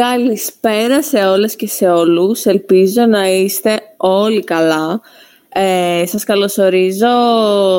Καλησπέρα 0.00 1.02
σε 1.02 1.18
όλες 1.18 1.56
και 1.56 1.66
σε 1.66 1.88
όλους. 1.88 2.44
Ελπίζω 2.44 3.06
να 3.06 3.28
είστε 3.28 3.80
όλοι 3.96 4.44
καλά. 4.44 5.00
Ε, 5.48 6.06
σας 6.06 6.24
καλωσορίζω 6.24 7.06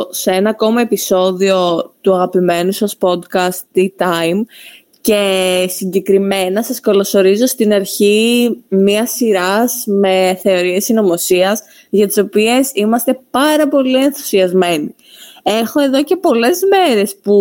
σε 0.09 0.31
ένα 0.31 0.49
ακόμα 0.49 0.81
επεισόδιο 0.81 1.91
του 2.01 2.13
αγαπημένου 2.13 2.71
σας 2.71 2.97
podcast 2.99 3.59
Tea 3.75 3.87
Time 3.97 4.41
και 5.01 5.65
συγκεκριμένα 5.69 6.63
σας 6.63 6.79
καλωσορίζω 6.79 7.45
στην 7.45 7.73
αρχή 7.73 8.49
μία 8.67 9.05
σειράς 9.05 9.83
με 9.85 10.39
θεωρίες 10.41 10.83
συνωμοσίας 10.83 11.61
για 11.89 12.07
τις 12.07 12.17
οποίες 12.17 12.71
είμαστε 12.73 13.19
πάρα 13.31 13.67
πολύ 13.67 14.03
ενθουσιασμένοι. 14.03 14.95
Έχω 15.43 15.79
εδώ 15.79 16.03
και 16.03 16.15
πολλές 16.15 16.59
μέρες 16.69 17.15
που 17.23 17.33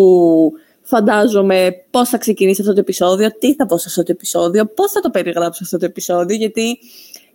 φαντάζομαι 0.91 1.84
πώς 1.91 2.09
θα 2.09 2.18
ξεκινήσει 2.18 2.61
αυτό 2.61 2.73
το 2.73 2.80
επεισόδιο, 2.80 3.38
τι 3.38 3.54
θα 3.54 3.66
πω 3.66 3.78
σε 3.78 3.84
αυτό 3.88 4.02
το 4.02 4.12
επεισόδιο, 4.12 4.66
πώς 4.66 4.92
θα 4.92 5.01
το 5.01 5.10
περιγράψω 5.10 5.64
αυτό 5.64 5.78
το 5.78 5.84
επεισόδιο, 5.84 6.37
γιατί 6.37 6.78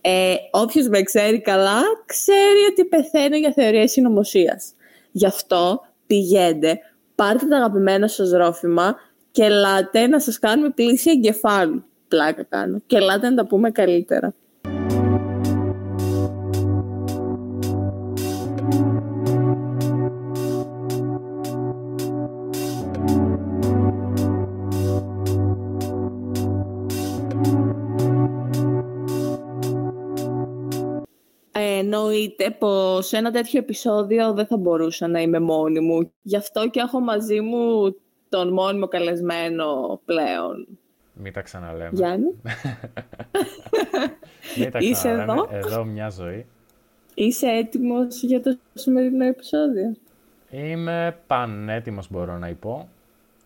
ε, 0.00 0.34
όποιος 0.50 0.88
με 0.88 1.02
ξέρει 1.02 1.40
καλά, 1.40 1.82
ξέρει 2.06 2.60
ότι 2.70 2.84
πεθαίνω 2.84 3.36
για 3.36 3.52
θεωρία 3.52 3.88
συνωμοσίας. 3.88 4.72
Γι' 5.10 5.26
αυτό 5.26 5.80
πηγαίνετε, 6.06 6.78
πάρτε 7.14 7.46
το 7.46 7.56
αγαπημένο 7.56 8.06
σας 8.06 8.30
ρόφημα 8.30 8.96
και 9.30 9.42
ελάτε 9.42 10.06
να 10.06 10.20
σας 10.20 10.38
κάνουμε 10.38 10.70
πλήση 10.70 11.10
εγκεφάλου. 11.10 11.84
Πλάκα 12.08 12.42
κάνω. 12.42 12.82
Και 12.86 12.96
ελάτε 12.96 13.28
να 13.30 13.36
τα 13.36 13.46
πούμε 13.46 13.70
καλύτερα. 13.70 14.34
Εννοείται 31.78 32.50
πως 32.50 33.06
σε 33.06 33.16
ένα 33.16 33.30
τέτοιο 33.30 33.58
επεισόδιο 33.58 34.32
δεν 34.32 34.46
θα 34.46 34.56
μπορούσα 34.56 35.08
να 35.08 35.20
είμαι 35.20 35.40
μόνη 35.40 35.80
μου. 35.80 36.12
Γι' 36.22 36.36
αυτό 36.36 36.68
και 36.68 36.80
έχω 36.80 37.00
μαζί 37.00 37.40
μου 37.40 37.94
τον 38.28 38.52
μόνιμο 38.52 38.88
καλεσμένο 38.88 40.00
πλέον. 40.04 40.66
Μην 41.14 41.32
τα 41.32 41.40
ξαναλέμε. 41.40 41.90
Γιάννη. 41.92 42.26
Μην 44.58 44.70
τα 44.70 44.78
Είσαι 44.78 45.08
εδώ; 45.08 45.48
Εδώ 45.50 45.84
μια 45.84 46.10
ζωή. 46.10 46.46
Είσαι 47.14 47.46
έτοιμος 47.46 48.22
για 48.22 48.42
το 48.42 48.58
σημερινό 48.74 49.24
επεισόδιο; 49.24 49.96
Είμαι 50.50 51.18
πανέτοιμος 51.26 52.10
μπορώ 52.10 52.38
να 52.38 52.54
πω. 52.60 52.88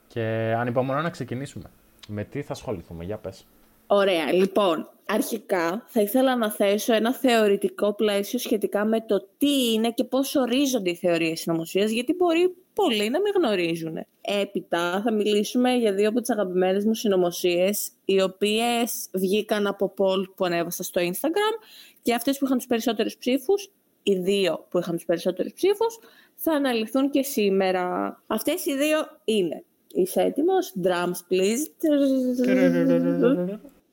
Και 0.09 0.55
ανυπομονώ 0.57 1.03
να 1.03 1.11
ξεκινήσουμε. 1.11 1.71
Με 2.09 2.25
τι 2.25 2.43
θα 2.43 2.53
ασχοληθούμε, 2.53 3.05
για 3.05 3.17
πες. 3.17 3.47
Ωραία, 3.87 4.33
λοιπόν, 4.33 4.89
αρχικά 5.13 5.85
θα 5.87 6.01
ήθελα 6.01 6.37
να 6.37 6.51
θέσω 6.51 6.95
ένα 6.95 7.15
θεωρητικό 7.15 7.95
πλαίσιο 7.95 8.39
σχετικά 8.39 8.85
με 8.85 9.01
το 9.01 9.29
τι 9.39 9.73
είναι 9.73 9.91
και 9.91 10.05
πώς 10.05 10.35
ορίζονται 10.35 10.91
οι 10.91 10.95
θεωρίες 10.95 11.41
συνωμοσίας, 11.41 11.91
γιατί 11.91 12.15
μπορεί 12.15 12.55
πολλοί 12.75 13.11
να 13.11 13.21
μην 13.21 13.33
γνωρίζουν. 13.37 14.07
Έπειτα 14.21 15.01
θα 15.05 15.13
μιλήσουμε 15.13 15.75
για 15.75 15.93
δύο 15.93 16.09
από 16.09 16.21
τις 16.21 16.31
αγαπημένες 16.31 16.85
μου 16.85 16.95
συνωμοσίες, 16.95 17.91
οι 18.05 18.21
οποίες 18.21 19.09
βγήκαν 19.13 19.67
από 19.67 19.95
poll 19.99 20.35
που 20.37 20.45
ανέβασα 20.45 20.83
στο 20.83 21.01
Instagram 21.01 21.65
και 22.03 22.15
αυτές 22.15 22.39
που 22.39 22.45
είχαν 22.45 22.57
τους 22.57 22.67
περισσότερους 22.67 23.17
ψήφους, 23.17 23.71
οι 24.03 24.15
δύο 24.15 24.67
που 24.71 24.79
είχαν 24.79 24.95
τους 24.95 25.05
περισσότερους 25.05 25.53
ψήφους, 25.53 25.99
θα 26.35 26.53
αναλυθούν 26.53 27.11
και 27.11 27.23
σήμερα. 27.23 28.17
Αυτές 28.27 28.67
οι 28.67 28.77
δύο 28.77 28.99
είναι 29.25 29.65
Είσαι 29.95 30.21
έτοιμος; 30.21 30.73
Drums, 30.83 31.21
please. 31.29 31.67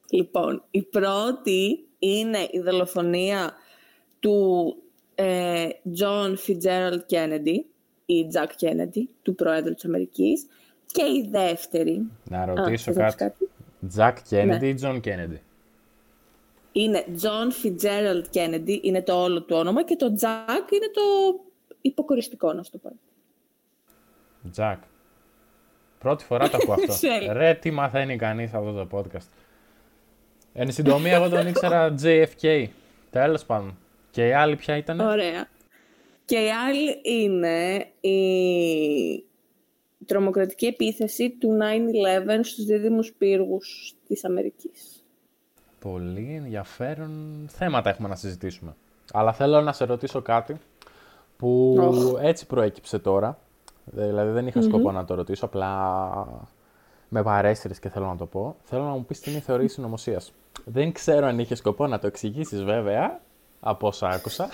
Λοιπόν, 0.09 0.63
η 0.71 0.83
πρώτη 0.83 1.87
είναι 1.99 2.47
η 2.51 2.59
δολοφονία 2.59 3.53
του 4.19 4.75
ε, 5.15 5.67
John 5.99 6.35
Fitzgerald 6.47 7.01
Kennedy 7.09 7.57
ή 8.05 8.27
Jack 8.33 8.65
Kennedy, 8.65 9.03
του 9.21 9.35
Πρόεδρου 9.35 9.73
της 9.73 9.85
Αμερικής. 9.85 10.47
Και 10.85 11.03
η 11.03 11.27
δεύτερη... 11.31 12.11
Να 12.29 12.45
ρωτήσω 12.45 12.93
κάτι. 12.93 13.15
κάτι; 13.15 13.49
Jack 13.95 14.13
Kennedy 14.29 14.63
ή 14.63 14.75
John 14.81 14.99
Kennedy; 15.03 15.39
Είναι 16.71 17.05
John 17.21 17.65
Fitzgerald 17.65 18.23
Kennedy, 18.33 18.79
είναι 18.81 19.01
το 19.01 19.23
όλο 19.23 19.41
του 19.43 19.55
όνομα 19.55 19.83
και 19.83 19.95
το 19.95 20.05
Jack 20.05 20.71
είναι 20.71 20.89
το 20.93 21.01
υποκοριστικό, 21.81 22.53
να 22.53 22.63
σου 22.63 22.71
το 22.71 22.77
πω. 22.77 22.91
Jack. 24.55 24.77
Πρώτη 25.99 26.23
φορά 26.23 26.49
το 26.49 26.57
ακούω 26.61 26.73
αυτό. 26.73 27.07
Ρε, 27.39 27.53
τι 27.53 27.71
μαθαίνει 27.71 28.15
κανείς 28.15 28.53
αυτό 28.53 28.71
το 28.71 28.87
podcast; 28.97 29.27
Εν 30.59 30.71
συντομία, 30.71 31.15
εγώ 31.15 31.29
τον 31.29 31.47
ήξερα 31.47 31.95
JFK. 32.01 32.67
Τέλος 33.09 33.45
πάντων. 33.45 33.77
Και 34.11 34.27
η 34.27 34.33
άλλη 34.33 34.55
ποια 34.55 34.77
ήταν. 34.77 34.99
Ωραία. 34.99 35.47
Και 36.25 36.35
η 36.35 36.49
άλλη 36.49 36.99
είναι 37.03 37.87
η 38.01 39.23
τρομοκρατική 40.05 40.65
επίθεση 40.65 41.29
του 41.29 41.57
9-11 42.27 42.39
στους 42.43 42.65
δίδυμους 42.65 43.13
πύργους 43.17 43.95
της 44.07 44.25
Αμερικής. 44.25 45.03
Πολύ 45.79 46.33
ενδιαφέρον 46.35 47.45
θέματα 47.49 47.89
έχουμε 47.89 48.07
να 48.07 48.15
συζητήσουμε. 48.15 48.75
Αλλά 49.13 49.33
θέλω 49.33 49.61
να 49.61 49.73
σε 49.73 49.85
ρωτήσω 49.85 50.21
κάτι 50.21 50.57
που 51.37 51.77
έτσι 52.21 52.45
προέκυψε 52.45 52.99
τώρα. 52.99 53.39
Δηλαδή 53.85 54.31
δεν 54.31 54.47
είχα 54.47 54.61
σκοπό 54.61 54.91
να 54.91 55.05
το 55.05 55.13
ρωτήσω, 55.13 55.45
απλά 55.45 56.49
με 57.09 57.23
παρέστηρες 57.23 57.79
και 57.79 57.89
θέλω 57.89 58.05
να 58.05 58.17
το 58.17 58.25
πω. 58.25 58.55
Θέλω 58.63 58.83
να 58.83 58.91
μου 58.91 59.05
πεις 59.05 59.19
τι 59.19 59.29
είναι 59.29 59.39
η 59.39 59.41
θεωρία 59.41 59.69
συνωμοσίας. 59.69 60.33
Δεν 60.65 60.91
ξέρω 60.91 61.25
αν 61.25 61.39
είχε 61.39 61.55
σκοπό 61.55 61.87
να 61.87 61.99
το 61.99 62.07
εξηγήσεις 62.07 62.63
βέβαια, 62.63 63.21
από 63.59 63.87
όσα 63.87 64.07
άκουσα. 64.07 64.49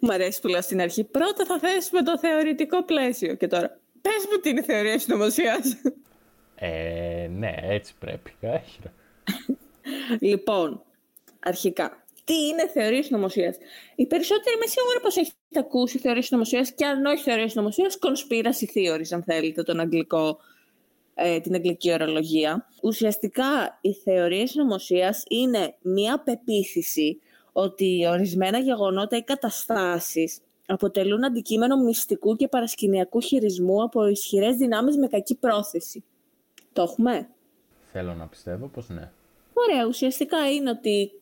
Μ' 0.00 0.10
αρέσει 0.10 0.40
που 0.40 0.48
λέω 0.48 0.62
στην 0.62 0.80
αρχή. 0.80 1.04
Πρώτα 1.04 1.44
θα 1.44 1.58
θέσουμε 1.58 2.02
το 2.02 2.18
θεωρητικό 2.18 2.84
πλαίσιο 2.84 3.34
και 3.34 3.46
τώρα. 3.46 3.78
Πες 4.00 4.26
μου 4.30 4.40
τι 4.40 4.48
είναι 4.48 4.60
η 4.60 4.62
θεωρία 4.62 4.98
συνωμοσίας. 4.98 5.76
Ε, 6.54 7.28
ναι, 7.30 7.54
έτσι 7.62 7.94
πρέπει. 7.98 8.34
λοιπόν, 10.20 10.82
αρχικά, 11.40 12.03
τι 12.24 12.34
είναι 12.34 12.68
θεωρία 12.68 13.02
συνωμοσία. 13.02 13.54
Οι 13.94 14.06
περισσότεροι 14.06 14.56
είμαι 14.56 14.66
σίγουρη 14.66 15.00
πως 15.02 15.16
έχετε 15.16 15.58
ακούσει 15.58 15.98
θεωρία 15.98 16.22
συνωμοσία 16.22 16.66
και 16.74 16.86
αν 16.86 17.06
όχι 17.06 17.22
θεωρία 17.22 17.48
συνωμοσία, 17.48 17.90
conspiracy 18.00 18.78
theories, 18.78 19.08
αν 19.12 19.22
θέλετε, 19.22 19.62
τον 19.62 19.80
αγγλικό, 19.80 20.38
ε, 21.14 21.40
την 21.40 21.54
αγγλική 21.54 21.92
ορολογία. 21.92 22.68
Ουσιαστικά, 22.82 23.78
η 23.80 23.92
θεωρία 23.92 24.46
συνωμοσία 24.46 25.14
είναι 25.28 25.74
μία 25.82 26.22
πεποίθηση 26.22 27.20
ότι 27.52 28.06
ορισμένα 28.06 28.58
γεγονότα 28.58 29.16
ή 29.16 29.22
καταστάσεις 29.22 30.40
αποτελούν 30.66 31.24
αντικείμενο 31.24 31.76
μυστικού 31.76 32.36
και 32.36 32.48
παρασκηνιακού 32.48 33.20
χειρισμού 33.20 33.82
από 33.82 34.06
ισχυρές 34.06 34.56
δυνάμεις 34.56 34.96
με 34.96 35.06
κακή 35.06 35.34
πρόθεση. 35.34 36.04
Το 36.72 36.82
έχουμε; 36.82 37.28
Θέλω 37.92 38.14
να 38.14 38.26
πιστεύω 38.26 38.66
πως 38.66 38.88
ναι. 38.88 39.10
Ωραία, 39.54 39.86
ουσιαστικά 39.86 40.50
είναι 40.50 40.70
ότι 40.70 41.12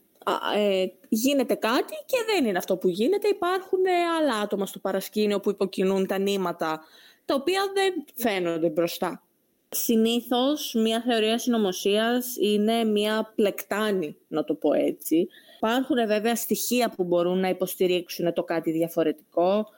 ε, 0.56 0.86
γίνεται 1.08 1.54
κάτι 1.54 1.94
και 2.06 2.16
δεν 2.32 2.44
είναι 2.44 2.58
αυτό 2.58 2.76
που 2.76 2.88
γίνεται. 2.88 3.28
Υπάρχουν 3.28 3.84
ε, 3.84 3.90
άλλα 3.90 4.34
άτομα 4.34 4.66
στο 4.66 4.78
παρασκήνιο 4.78 5.40
που 5.40 5.50
υποκινούν 5.50 6.06
τα 6.06 6.18
νήματα, 6.18 6.80
τα 7.24 7.34
οποία 7.34 7.62
δεν 7.74 8.04
φαίνονται 8.14 8.68
μπροστά. 8.68 9.22
Συνήθως, 9.68 10.74
μια 10.74 11.00
θεωρία 11.00 11.38
συνωμοσίας 11.38 12.36
είναι 12.40 12.84
μια 12.84 13.32
πλεκτάνη, 13.34 14.16
να 14.28 14.44
το 14.44 14.54
πω 14.54 14.72
έτσι. 14.72 15.28
Υπάρχουν 15.56 15.96
ε, 15.96 16.06
βέβαια 16.06 16.36
στοιχεία 16.36 16.90
που 16.96 17.04
μπορούν 17.04 17.38
να 17.38 17.48
υποστηρίξουν 17.48 18.32
το 18.32 18.42
κάτι 18.42 18.70
διαφορετικό 18.70 19.68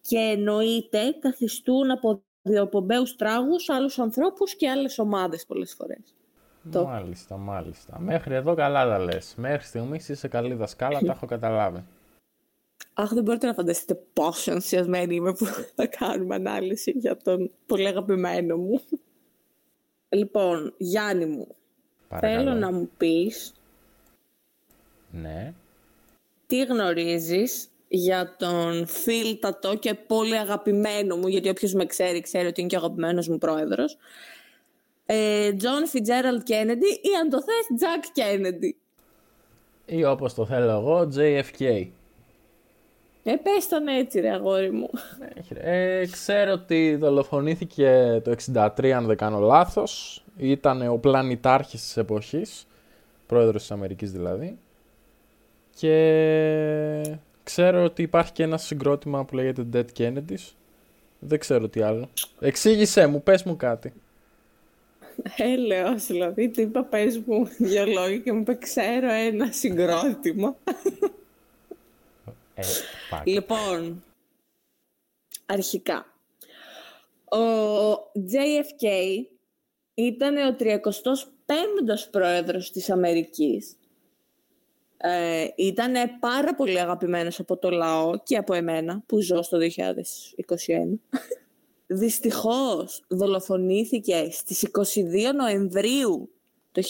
και 0.00 0.18
εννοείται 0.18 1.16
καθιστούν 1.20 1.90
από 1.90 2.22
διοπομπαίους 2.42 3.16
τράγους 3.16 3.68
άλλους 3.68 3.98
ανθρώπους 3.98 4.54
και 4.56 4.68
άλλες 4.68 4.98
ομάδες 4.98 5.46
πολλές 5.46 5.74
φορές. 5.74 6.14
Μάλιστα, 6.62 7.36
μάλιστα. 7.36 7.98
Μέχρι 7.98 8.34
εδώ 8.34 8.54
καλά 8.54 8.88
τα 8.88 8.98
λες. 8.98 9.34
Μέχρι 9.36 9.66
στιγμής 9.66 10.08
είσαι 10.08 10.28
καλή 10.28 10.54
δασκάλα, 10.54 11.00
τα 11.00 11.12
έχω 11.12 11.26
καταλάβει. 11.26 11.84
Αχ, 12.94 13.12
δεν 13.12 13.22
μπορείτε 13.22 13.46
να 13.46 13.54
φανταστείτε 13.54 14.00
πόσο 14.12 14.52
ενθουσιασμένη 14.52 15.14
είμαι 15.14 15.32
που 15.32 15.46
θα 15.74 15.86
κάνουμε 15.86 16.34
ανάλυση 16.34 16.90
για 16.90 17.16
τον 17.16 17.50
πολύ 17.66 17.86
αγαπημένο 17.86 18.56
μου. 18.56 18.80
Λοιπόν, 20.08 20.74
Γιάννη 20.76 21.26
μου, 21.26 21.46
θέλω 22.08 22.54
να 22.54 22.72
μου 22.72 22.90
πεις 22.96 23.54
ναι. 25.10 25.54
τι 26.46 26.64
γνωρίζεις 26.64 27.68
για 27.88 28.36
τον 28.38 28.86
φίλτατο 28.86 29.76
και 29.76 29.94
πολύ 29.94 30.38
αγαπημένο 30.38 31.16
μου, 31.16 31.28
γιατί 31.28 31.48
όποιος 31.48 31.72
με 31.72 31.86
ξέρει, 31.86 32.20
ξέρει 32.20 32.46
ότι 32.46 32.60
είναι 32.60 32.68
και 32.68 32.76
ο 32.76 32.78
αγαπημένος 32.78 33.28
μου 33.28 33.38
πρόεδρος, 33.38 33.96
Τζον 35.56 35.86
Φιτζέραλτ 35.86 36.42
Κέννεντι 36.42 36.86
ή 36.86 37.16
αν 37.20 37.28
το 37.30 37.42
θες 37.42 37.78
Τζακ 37.78 38.04
Κέννεντι. 38.12 38.76
Ή 39.86 40.04
όπως 40.04 40.34
το 40.34 40.46
θέλω 40.46 40.70
εγώ, 40.70 41.08
JFK. 41.16 41.88
Ε, 43.24 43.36
πες 43.36 43.68
τον 43.68 43.88
έτσι 43.88 44.20
ρε 44.20 44.30
αγόρι 44.30 44.70
μου. 44.70 44.90
Ε, 45.54 46.06
ξέρω 46.10 46.52
ότι 46.52 46.96
δολοφονήθηκε 46.96 48.20
το 48.24 48.34
63 48.54 48.90
αν 48.90 49.06
δεν 49.06 49.16
κάνω 49.16 49.38
λάθος. 49.38 50.24
Ήταν 50.36 50.88
ο 50.88 50.96
πλανητάρχης 50.96 51.82
της 51.82 51.96
εποχής, 51.96 52.66
πρόεδρος 53.26 53.60
της 53.60 53.70
Αμερικής 53.70 54.12
δηλαδή. 54.12 54.58
Και 55.76 57.18
ξέρω 57.42 57.84
ότι 57.84 58.02
υπάρχει 58.02 58.32
και 58.32 58.42
ένα 58.42 58.56
συγκρότημα 58.56 59.24
που 59.24 59.34
λέγεται 59.34 59.66
Dead 59.72 59.98
Kennedys. 59.98 60.52
Δεν 61.18 61.38
ξέρω 61.38 61.68
τι 61.68 61.80
άλλο. 61.80 62.08
Εξήγησέ 62.40 63.06
μου, 63.06 63.22
πες 63.22 63.42
μου 63.42 63.56
κάτι. 63.56 63.92
Έλεος, 65.36 66.06
δηλαδή, 66.06 66.48
τι 66.48 66.62
είπα, 66.62 66.84
πες 66.84 67.18
μου 67.18 67.48
δυο 67.58 67.86
λόγια 67.86 68.18
και 68.18 68.32
μου 68.32 68.40
είπε, 68.40 68.54
ξέρω 68.54 69.10
ένα 69.10 69.52
συγκρότημα. 69.52 70.56
Ε, 72.54 72.62
λοιπόν, 73.24 74.04
αρχικά, 75.46 76.06
ο 77.24 77.92
JFK 78.14 78.86
ήταν 79.94 80.36
ο 80.36 80.56
35ος 80.58 82.08
πρόεδρος 82.10 82.70
της 82.72 82.90
Αμερικής. 82.90 83.76
Ε, 84.96 85.46
ήταν 85.56 85.94
πάρα 86.20 86.54
πολύ 86.54 86.80
αγαπημένος 86.80 87.40
από 87.40 87.56
το 87.56 87.70
λαό 87.70 88.18
και 88.22 88.36
από 88.36 88.54
εμένα 88.54 89.02
που 89.06 89.20
ζω 89.20 89.42
στο 89.42 89.58
2021. 89.58 91.00
Δυστυχώς 91.94 93.04
δολοφονήθηκε 93.08 94.28
στις 94.30 94.68
22 94.72 95.34
Νοεμβρίου 95.34 96.30
το 96.72 96.82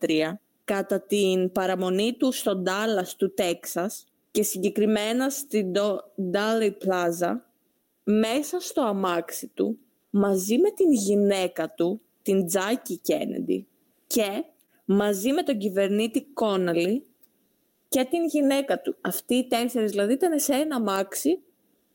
1963 0.00 0.32
κατά 0.64 1.00
την 1.00 1.52
παραμονή 1.52 2.12
του 2.12 2.32
στο 2.32 2.56
Ντάλλας 2.56 3.16
του 3.16 3.34
Τέξας 3.34 4.04
και 4.30 4.42
συγκεκριμένα 4.42 5.30
στην 5.30 5.72
Ντάλι 6.30 6.70
Πλάζα 6.70 7.46
μέσα 8.04 8.60
στο 8.60 8.82
αμάξι 8.82 9.50
του 9.54 9.78
μαζί 10.10 10.58
με 10.58 10.70
την 10.70 10.92
γυναίκα 10.92 11.70
του, 11.74 12.00
την 12.22 12.46
Τζάκι 12.46 12.96
Κένεντι 12.96 13.66
και 14.06 14.44
μαζί 14.84 15.32
με 15.32 15.42
τον 15.42 15.58
κυβερνήτη 15.58 16.22
Κόναλι 16.34 17.06
και 17.88 18.06
την 18.10 18.24
γυναίκα 18.24 18.80
του. 18.80 18.96
Αυτοί 19.00 19.34
οι 19.34 19.46
τέσσερις 19.46 19.90
δηλαδή 19.90 20.12
ήταν 20.12 20.38
σε 20.38 20.52
ένα 20.52 20.76
αμάξι 20.76 21.38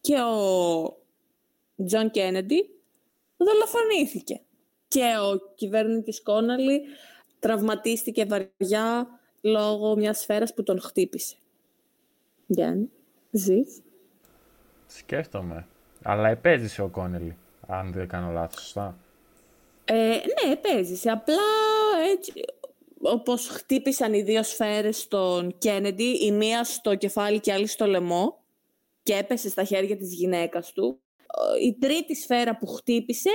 και 0.01 0.15
ο 0.15 1.02
Τζον 1.85 2.11
Κένεντι 2.11 2.69
δολοφονήθηκε. 3.37 4.41
Και 4.87 5.03
ο 5.03 5.53
κυβερνήτης 5.55 6.21
Κόναλι 6.21 6.81
τραυματίστηκε 7.39 8.25
βαριά 8.25 9.07
λόγω 9.41 9.95
μιας 9.95 10.19
σφαίρας 10.19 10.53
που 10.53 10.63
τον 10.63 10.81
χτύπησε. 10.81 11.35
Γιάννη, 12.45 12.89
ζεις. 13.31 13.81
Σκέφτομαι. 14.87 15.67
Αλλά 16.03 16.29
επέζησε 16.29 16.81
ο 16.81 16.89
Κόνελι, 16.89 17.37
αν 17.67 17.91
δεν 17.91 18.07
κάνω 18.07 18.31
λάθος, 18.31 18.61
σωστά. 18.61 18.97
Ε, 19.85 19.95
ναι, 19.95 20.51
επέζησε. 20.51 21.09
Απλά 21.09 21.35
έτσι, 22.11 22.33
όπως 23.01 23.47
χτύπησαν 23.47 24.13
οι 24.13 24.21
δύο 24.21 24.43
σφαίρες 24.43 24.99
στον 24.99 25.57
Κένεντι, 25.57 26.03
η 26.03 26.31
μία 26.31 26.63
στο 26.63 26.95
κεφάλι 26.95 27.39
και 27.39 27.49
η 27.49 27.53
άλλη 27.53 27.67
στο 27.67 27.85
λαιμό 27.85 28.43
και 29.03 29.13
έπεσε 29.13 29.49
στα 29.49 29.63
χέρια 29.63 29.97
της 29.97 30.13
γυναίκας 30.13 30.71
του. 30.71 31.01
Η 31.61 31.73
τρίτη 31.79 32.15
σφαίρα 32.15 32.57
που 32.57 32.67
χτύπησε, 32.67 33.29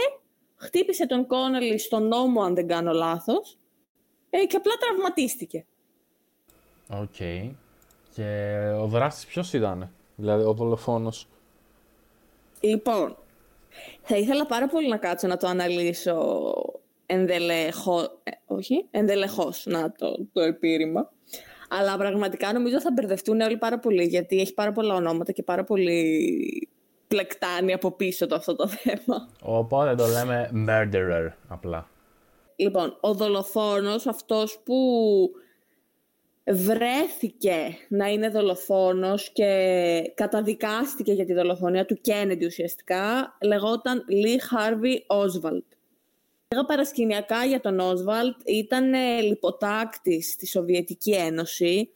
χτύπησε 0.56 1.06
τον 1.06 1.26
Κόνελι 1.26 1.78
στον 1.78 2.08
ώμο, 2.08 2.42
αν 2.42 2.54
δεν 2.54 2.66
κάνω 2.66 2.92
λάθος, 2.92 3.58
ε, 4.30 4.44
και 4.44 4.56
απλά 4.56 4.72
τραυματίστηκε. 4.80 5.66
Οκ. 6.88 7.16
Και 8.14 8.58
ο 8.80 8.86
δράστης 8.86 9.26
ποιος 9.26 9.52
ήταν, 9.52 9.92
δηλαδή 10.16 10.44
ο 10.44 10.52
δολοφόνος; 10.52 11.28
Λοιπόν, 12.60 13.16
θα 14.02 14.16
ήθελα 14.16 14.46
πάρα 14.46 14.68
πολύ 14.68 14.88
να 14.88 14.96
κάτσω 14.96 15.26
να 15.26 15.36
το 15.36 15.46
αναλύσω 15.46 16.54
ενδελεχώ, 17.06 18.00
ε, 18.22 18.30
όχι, 18.46 18.86
ενδελεχώς, 18.90 19.66
να 19.66 19.92
το, 19.92 20.26
το 20.32 20.40
επίρρημα. 20.40 21.12
Αλλά 21.68 21.96
πραγματικά 21.96 22.52
νομίζω 22.52 22.80
θα 22.80 22.92
μπερδευτούν 22.92 23.40
όλοι 23.40 23.56
πάρα 23.56 23.78
πολύ, 23.78 24.04
γιατί 24.04 24.40
έχει 24.40 24.54
πάρα 24.54 24.72
πολλά 24.72 24.94
ονόματα 24.94 25.32
και 25.32 25.42
πάρα 25.42 25.64
πολύ 25.64 26.68
πλεκτάνει 27.08 27.72
από 27.72 27.92
πίσω 27.92 28.26
το 28.26 28.34
αυτό 28.34 28.56
το 28.56 28.68
θέμα. 28.68 29.28
Οπότε 29.42 29.94
το 29.94 30.06
λέμε 30.06 30.50
murderer 30.68 31.28
απλά. 31.48 31.88
Λοιπόν, 32.56 32.96
ο 33.00 33.14
δολοφόνος, 33.14 34.06
αυτός 34.06 34.58
που 34.64 34.74
βρέθηκε 36.50 37.76
να 37.88 38.06
είναι 38.06 38.28
δολοφόνος 38.28 39.30
και 39.30 40.12
καταδικάστηκε 40.14 41.12
για 41.12 41.24
τη 41.24 41.34
δολοφονία 41.34 41.84
του 41.84 42.00
Κέννεντι 42.00 42.46
ουσιαστικά, 42.46 43.36
λεγόταν 43.42 44.04
Lee 44.10 44.56
Harvey 44.56 45.16
Oswald. 45.16 45.62
Λίγα 46.48 46.64
παρασκηνιακά 46.66 47.44
για 47.44 47.60
τον 47.60 47.80
Όσβαλτ 47.80 48.36
ήταν 48.44 48.94
ε, 48.94 49.20
λιποτάκτης 49.20 50.30
στη 50.30 50.46
Σοβιετική 50.46 51.12
Ένωση. 51.12 51.90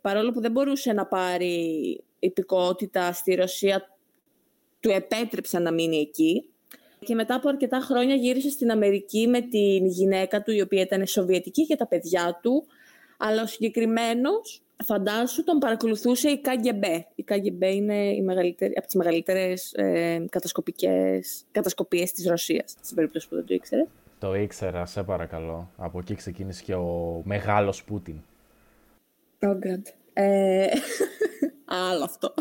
Παρόλο 0.00 0.32
που 0.32 0.40
δεν 0.40 0.50
μπορούσε 0.50 0.92
να 0.92 1.06
πάρει 1.06 2.00
υπηκότητα 2.18 3.12
στη 3.12 3.34
Ρωσία, 3.34 3.88
του 4.82 4.90
επέτρεψαν 4.90 5.62
να 5.62 5.72
μείνει 5.72 5.96
εκεί. 5.96 6.44
Και 7.04 7.14
μετά 7.14 7.34
από 7.34 7.48
αρκετά 7.48 7.80
χρόνια 7.80 8.14
γύρισε 8.14 8.50
στην 8.50 8.70
Αμερική 8.70 9.26
με 9.26 9.40
την 9.40 9.86
γυναίκα 9.86 10.42
του, 10.42 10.52
η 10.52 10.60
οποία 10.60 10.82
ήταν 10.82 11.06
Σοβιετική 11.06 11.66
και 11.66 11.76
τα 11.76 11.86
παιδιά 11.86 12.38
του. 12.42 12.66
Αλλά 13.18 13.42
ο 13.42 13.46
συγκεκριμένος, 13.46 14.62
φαντάσου, 14.84 15.44
τον 15.44 15.58
παρακολουθούσε 15.58 16.28
η 16.28 16.40
KGB. 16.44 17.02
Η 17.14 17.24
KGB 17.28 17.74
είναι 17.74 18.08
η 18.08 18.22
μεγαλύτερη, 18.22 18.72
από 18.76 18.86
τις 18.86 18.94
μεγαλύτερες 18.94 19.72
ε, 19.72 20.24
κατασκοπικές, 20.30 21.44
κατασκοπίες 21.52 22.12
της 22.12 22.26
Ρωσίας, 22.26 22.74
στην 22.82 22.96
περίπτωση 22.96 23.28
που 23.28 23.34
δεν 23.34 23.44
το 23.44 23.54
ήξερες. 23.54 23.86
Το 24.18 24.34
ήξερα, 24.34 24.86
σε 24.86 25.02
παρακαλώ. 25.02 25.70
Από 25.76 25.98
εκεί 25.98 26.14
ξεκίνησε 26.14 26.62
και 26.62 26.74
ο 26.74 27.20
μεγάλος 27.24 27.84
Πούτιν. 27.84 28.16
Oh 29.38 29.48
God. 29.48 29.82
Ε, 30.12 30.66
άλλο 31.88 32.04
αυτό. 32.04 32.34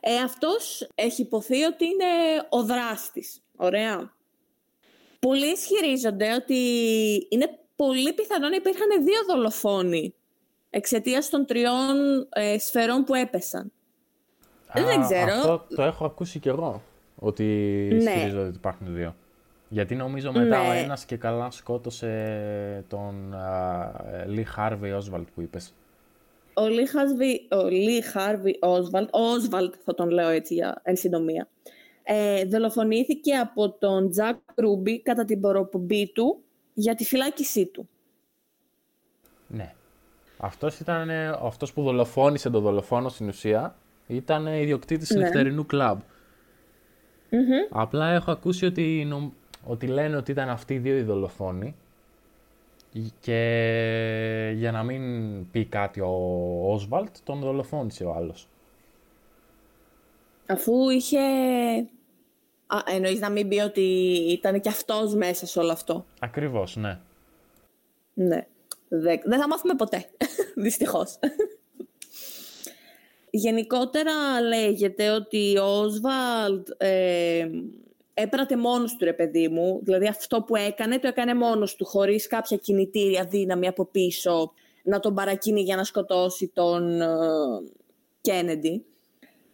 Ε, 0.00 0.16
αυτός 0.16 0.88
έχει 0.94 1.22
υποθεί 1.22 1.62
ότι 1.62 1.84
είναι 1.84 2.04
ο 2.48 2.64
δράστης. 2.64 3.42
Ωραία. 3.56 4.12
Πολλοί 5.18 5.46
ισχυρίζονται 5.46 6.34
ότι 6.34 6.56
είναι 7.28 7.58
πολύ 7.76 8.12
πιθανό 8.12 8.48
να 8.48 8.56
υπήρχαν 8.56 9.04
δύο 9.04 9.24
δολοφόνοι 9.28 10.14
εξαιτίας 10.70 11.28
των 11.28 11.46
τριών 11.46 12.26
ε, 12.32 12.58
σφαιρών 12.58 13.04
που 13.04 13.14
έπεσαν. 13.14 13.72
Α, 14.78 14.84
δεν 14.84 15.00
ξέρω. 15.00 15.32
Αυτό 15.32 15.66
το 15.74 15.82
έχω 15.82 16.04
ακούσει 16.04 16.38
κι 16.38 16.48
εγώ, 16.48 16.82
ότι 17.14 17.44
ναι. 17.92 17.96
ισχυρίζονται 17.96 18.46
ότι 18.46 18.56
υπάρχουν 18.56 18.94
δύο. 18.94 19.14
Γιατί 19.68 19.94
νομίζω 19.94 20.32
μετά 20.32 20.62
ναι. 20.62 20.68
ο 20.68 20.72
ένας 20.72 21.04
και 21.04 21.16
καλά 21.16 21.50
σκότωσε 21.50 22.84
τον 22.88 23.34
Λί 24.26 24.44
Χάρβι 24.44 24.92
Όσβαλτ 24.92 25.28
που 25.34 25.40
είπες. 25.40 25.74
Ο 26.54 26.66
Λί 27.68 28.00
Χάρβι 28.02 28.58
Όσβαλτ, 28.60 29.08
Όσβαλτ 29.12 29.74
θα 29.84 29.94
τον 29.94 30.10
λέω 30.10 30.28
έτσι 30.28 30.54
για 30.54 30.80
εν 30.82 30.96
συντομία, 30.96 31.48
ε, 32.02 32.44
δολοφονήθηκε 32.44 33.34
από 33.34 33.70
τον 33.70 34.10
Τζακ 34.10 34.38
Ρούμπι 34.54 35.02
κατά 35.02 35.24
την 35.24 35.40
προπομπή 35.40 36.12
του 36.12 36.42
για 36.74 36.94
τη 36.94 37.04
φυλάκισή 37.04 37.66
του. 37.66 37.88
Ναι. 39.46 39.74
Αυτός 40.36 40.78
ήταν 40.80 41.10
αυτός 41.42 41.72
που 41.72 41.82
δολοφόνησε 41.82 42.50
τον 42.50 42.62
δολοφόνο 42.62 43.08
στην 43.08 43.28
ουσία. 43.28 43.76
Ήταν 44.06 44.46
ιδιοκτήτης 44.46 45.10
ναι. 45.10 45.22
νυχτερινού 45.22 45.66
κλαμπ. 45.66 45.98
Απλά 47.70 48.10
έχω 48.10 48.30
ακούσει 48.30 48.66
ότι, 48.66 49.08
ότι 49.64 49.86
λένε 49.86 50.16
ότι 50.16 50.30
ήταν 50.30 50.48
αυτοί 50.48 50.74
οι 50.74 50.78
δύο 50.78 50.96
οι 50.96 51.02
δολοφόνοι. 51.02 51.76
Και 53.20 54.52
για 54.56 54.72
να 54.72 54.82
μην 54.82 55.02
πει 55.50 55.64
κάτι 55.64 56.00
ο 56.00 56.10
Όσβαλτ, 56.72 57.16
τον 57.24 57.40
δολοφόνησε 57.40 58.04
ο 58.04 58.12
άλλος. 58.12 58.48
Αφού 60.46 60.90
είχε... 60.90 61.18
Α, 62.66 62.78
εννοείς 62.94 63.20
να 63.20 63.30
μην 63.30 63.48
πει 63.48 63.58
ότι 63.58 63.80
ήταν 64.30 64.60
και 64.60 64.68
αυτός 64.68 65.14
μέσα 65.14 65.46
σε 65.46 65.58
όλο 65.58 65.72
αυτό. 65.72 66.04
Ακριβώς, 66.20 66.76
ναι. 66.76 66.98
Ναι. 68.14 68.46
Δεν 69.24 69.40
θα 69.40 69.48
μάθουμε 69.48 69.74
ποτέ, 69.74 70.04
δυστυχώς. 70.64 71.18
Γενικότερα 73.30 74.40
λέγεται 74.40 75.10
ότι 75.10 75.58
ο 75.58 75.64
Όσβαλτ 75.64 76.68
ε, 76.76 77.48
έπρατε 78.20 78.56
μόνος 78.56 78.96
του 78.96 79.04
ρε 79.04 79.12
παιδί 79.12 79.48
μου. 79.48 79.80
Δηλαδή 79.82 80.06
αυτό 80.06 80.42
που 80.42 80.56
έκανε 80.56 80.98
το 80.98 81.08
έκανε 81.08 81.34
μόνος 81.34 81.74
του 81.74 81.84
χωρίς 81.84 82.26
κάποια 82.26 82.56
κινητήρια 82.56 83.24
δύναμη 83.24 83.66
από 83.66 83.84
πίσω 83.84 84.52
να 84.82 85.00
τον 85.00 85.14
παρακίνει 85.14 85.60
για 85.60 85.76
να 85.76 85.84
σκοτώσει 85.84 86.48
τον 86.54 87.00
Κένεντι. 88.20 88.84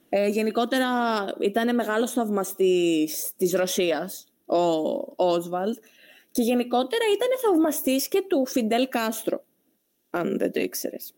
Ε, 0.09 0.27
γενικότερα 0.29 0.89
ήταν 1.41 1.75
μεγάλος 1.75 2.13
θαυμαστής 2.13 3.33
της 3.37 3.53
Ρωσίας 3.53 4.27
ο 4.47 4.57
Όσβαλτ 5.17 5.79
και 6.31 6.43
γενικότερα 6.43 7.05
ήταν 7.15 7.29
θαυμαστής 7.43 8.09
και 8.09 8.25
του 8.29 8.47
Φιντέλ 8.47 8.89
Κάστρο, 8.89 9.45
αν 10.11 10.39
δεν 10.39 10.53
το 10.53 10.61
ήξερες. 10.61 11.15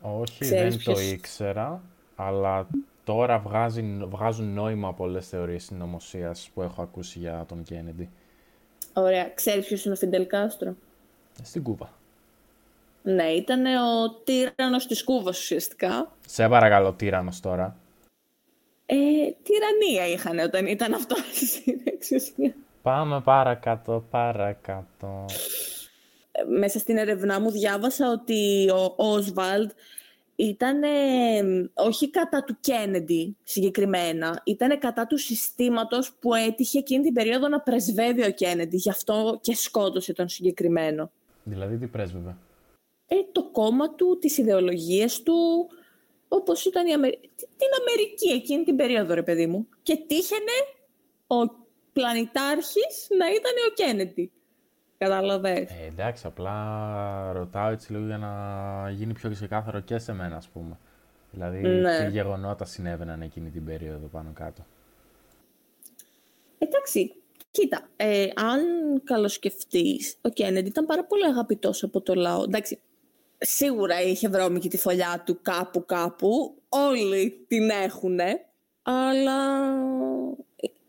Όχι, 0.00 0.44
δεν 0.44 0.82
το 0.84 1.00
ήξερα, 1.00 1.82
αλλά 2.16 2.68
τώρα 3.04 3.38
βγάζουν, 3.38 4.08
βγάζουν 4.08 4.54
νόημα 4.54 4.94
πολλές 4.94 5.28
θεωρίες 5.28 5.64
συνωμοσίας 5.64 6.50
που 6.54 6.62
έχω 6.62 6.82
ακούσει 6.82 7.18
για 7.18 7.44
τον 7.48 7.62
Κέννιντι. 7.62 8.10
Ωραία. 8.92 9.30
Ξέρεις 9.34 9.66
ποιος 9.66 9.84
είναι 9.84 9.94
ο 9.94 9.96
Φιντελ 9.96 10.26
Κάστρο; 10.26 10.74
Στην 11.42 11.62
Κούβα. 11.62 11.92
Ναι, 13.02 13.24
ήταν 13.24 13.64
ο 13.64 14.10
τύρανος 14.24 14.86
της 14.86 15.04
Κούβας 15.04 15.38
ουσιαστικά. 15.38 16.12
Σε 16.26 16.48
παρακαλώ, 16.48 16.92
τύρανος 16.92 17.40
τώρα. 17.40 17.76
Ε, 18.86 18.96
τυραννία 19.42 20.06
είχαν 20.12 20.38
όταν 20.38 20.66
ήταν 20.66 20.94
αυτό 20.94 21.16
στην 21.46 21.80
εξουσία. 21.84 22.54
Πάμε 22.82 23.20
παρακάτω, 23.20 24.04
παρακάτω. 24.10 25.24
Ε, 26.32 26.42
μέσα 26.58 26.78
στην 26.78 26.96
ερευνά 26.96 27.40
μου 27.40 27.50
διάβασα 27.50 28.10
ότι 28.10 28.70
ο 28.70 28.94
Όσβαλντ 28.96 29.70
ήταν 30.46 30.82
όχι 31.74 32.10
κατά 32.10 32.44
του 32.44 32.56
Κέννεντι 32.60 33.36
συγκεκριμένα, 33.42 34.42
ήταν 34.44 34.78
κατά 34.78 35.06
του 35.06 35.18
συστήματος 35.18 36.12
που 36.20 36.34
έτυχε 36.34 36.78
εκείνη 36.78 37.02
την 37.02 37.12
περίοδο 37.12 37.48
να 37.48 37.60
πρεσβεύει 37.60 38.24
ο 38.24 38.30
Κέννεντι, 38.30 38.76
γι' 38.76 38.90
αυτό 38.90 39.38
και 39.40 39.54
σκότωσε 39.54 40.12
τον 40.12 40.28
συγκεκριμένο. 40.28 41.10
Δηλαδή 41.42 41.76
τι 41.76 41.86
πρέσβευε; 41.86 42.36
Ε, 43.06 43.14
το 43.32 43.48
κόμμα 43.52 43.94
του, 43.94 44.18
τις 44.20 44.38
ιδεολογίες 44.38 45.22
του, 45.22 45.68
όπως 46.28 46.64
ήταν 46.64 46.86
η 46.86 46.90
την 47.56 47.68
Αμερική 47.80 48.28
εκείνη 48.28 48.64
την 48.64 48.76
περίοδο, 48.76 49.14
ρε 49.14 49.22
παιδί 49.22 49.46
μου. 49.46 49.68
Και 49.82 49.96
τύχαινε 50.06 50.56
ο 51.26 51.36
πλανητάρχης 51.92 53.06
να 53.18 53.26
ήταν 53.26 53.52
ο 53.70 53.72
Κέννεντι. 53.74 54.32
Κατάλαβες. 55.02 55.70
Ε, 55.70 55.86
εντάξει, 55.86 56.26
απλά 56.26 57.32
ρωτάω 57.32 57.70
έτσι 57.70 57.92
λίγο 57.92 58.06
για 58.06 58.18
να 58.18 58.90
γίνει 58.90 59.12
πιο 59.12 59.30
ξεκάθαρο 59.30 59.80
και 59.80 59.98
σε 59.98 60.12
μένα, 60.12 60.36
ας 60.36 60.48
πούμε. 60.48 60.78
Δηλαδή, 61.30 61.60
ναι. 61.60 62.04
τι 62.04 62.10
γεγονότα 62.10 62.64
συνέβαιναν 62.64 63.22
εκείνη 63.22 63.50
την 63.50 63.64
περίοδο 63.64 64.06
πάνω 64.06 64.30
κάτω. 64.34 64.66
Εντάξει, 66.58 67.14
κοίτα, 67.50 67.88
ε, 67.96 68.28
αν 68.34 68.60
καλοσκεφτείς, 69.04 70.16
ο 70.20 70.28
Κέννεντι 70.28 70.68
ήταν 70.68 70.86
πάρα 70.86 71.04
πολύ 71.04 71.24
αγαπητός 71.24 71.82
από 71.82 72.00
το 72.00 72.14
λαό. 72.14 72.42
Εντάξει, 72.42 72.78
σίγουρα 73.38 74.02
είχε 74.02 74.28
βρώμικη 74.28 74.68
τη 74.68 74.78
φωλιά 74.78 75.22
του 75.26 75.38
κάπου 75.42 75.84
κάπου, 75.86 76.54
όλοι 76.68 77.44
την 77.48 77.70
έχουνε, 77.70 78.44
αλλά 78.82 79.68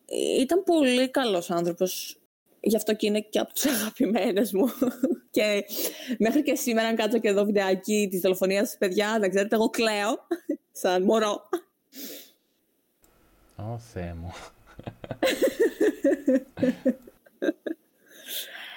ε, 0.05 0.41
ήταν 0.41 0.63
πολύ 0.63 1.09
καλός 1.09 1.51
άνθρωπος 1.51 2.17
Γι' 2.65 2.75
αυτό 2.75 2.95
και 2.95 3.05
είναι 3.05 3.21
και 3.21 3.39
από 3.39 3.53
τους 3.53 3.65
αγαπημένες 3.75 4.53
μου. 4.53 4.65
και 5.35 5.65
μέχρι 6.17 6.43
και 6.43 6.55
σήμερα, 6.55 6.87
αν 6.87 6.95
κάτσω 6.95 7.19
και 7.19 7.27
εδώ 7.27 7.45
βιντεάκι 7.45 8.07
της 8.11 8.19
δολοφονίας 8.19 8.75
παιδιά, 8.79 9.17
να 9.19 9.29
ξέρετε, 9.29 9.55
εγώ 9.55 9.69
κλαίω 9.69 10.27
σαν 10.81 11.03
μωρό. 11.03 11.49
Ω, 13.55 13.77
Θεέ 13.77 14.13
μου. 14.13 14.31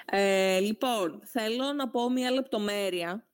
ε, 0.06 0.58
λοιπόν, 0.58 1.20
θέλω 1.24 1.72
να 1.72 1.88
πω 1.88 2.10
μία 2.10 2.30
λεπτομέρεια. 2.30 3.26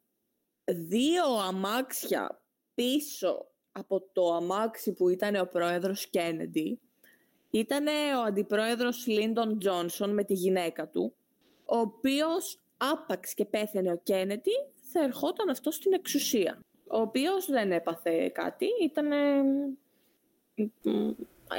Δύο 0.65 1.25
αμάξια 1.25 2.43
πίσω 2.75 3.47
από 3.73 4.01
το 4.13 4.35
αμάξι 4.35 4.93
που 4.93 5.09
ήταν 5.09 5.35
ο 5.35 5.45
πρόεδρος 5.45 6.07
Κέννεντι 6.11 6.81
ήταν 7.53 7.87
ο 8.19 8.23
αντιπρόεδρος 8.27 9.07
Λίντον 9.07 9.59
Τζόνσον 9.59 10.15
με 10.15 10.25
τη 10.25 10.35
γυναίκα 10.35 10.89
του, 10.89 11.15
ο 11.65 11.77
οποίος 11.77 12.59
άπαξ 12.77 13.35
και 13.35 13.45
πέθανε 13.45 13.93
ο 13.93 14.01
Κέννετι, 14.03 14.51
θα 14.93 15.03
ερχόταν 15.03 15.49
αυτό 15.49 15.71
στην 15.71 15.93
εξουσία. 15.93 16.59
Ο 16.87 17.01
οποίος 17.01 17.47
δεν 17.47 17.73
έπαθε 17.73 18.29
κάτι, 18.29 18.67
ήταν... 18.83 19.07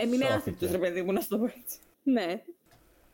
Έμεινε 0.01 0.25
άθικτος, 0.25 0.71
ρε 0.71 0.77
παιδί 0.77 1.01
μου, 1.01 1.11
να 1.11 1.21
στο 1.21 1.37
πω 1.37 1.45
έτσι. 1.45 1.79
Ναι. 2.03 2.43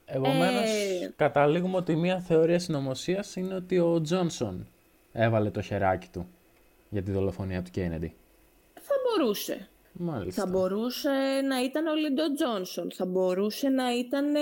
Επομένως, 0.06 0.70
ε... 0.70 1.14
καταλήγουμε 1.16 1.78
ότι 1.78 1.96
μια 1.96 2.20
θεωρία 2.20 2.60
συνωμοσίας 2.60 3.36
είναι 3.36 3.56
ότι 3.56 3.80
ο 3.80 4.02
Τζόνσον 4.02 4.68
έβαλε 5.12 5.52
το 5.52 5.62
χεράκι 5.62 6.08
του 6.10 6.28
για 6.90 7.04
τη 7.04 7.12
δολοφονία 7.12 7.62
του 7.62 7.72
Κέννεντι. 7.72 8.16
Θα 8.74 8.96
μπορούσε. 9.04 9.70
Μάλιστα. 10.02 10.42
Θα 10.42 10.50
μπορούσε 10.50 11.42
να 11.48 11.64
ήταν 11.64 11.88
ο 11.88 11.96
Λίντο 11.96 12.34
Τζόνσον, 12.34 12.92
θα 12.92 13.06
μπορούσε 13.06 13.70
να 13.70 13.98
ήταν 13.98 14.36
ε, 14.36 14.40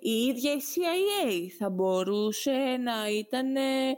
η 0.00 0.10
ίδια 0.10 0.52
η 0.52 0.60
CIA, 0.60 1.46
θα 1.58 1.70
μπορούσε 1.70 2.50
να 2.84 3.08
ήταν 3.18 3.56
ε, 3.56 3.88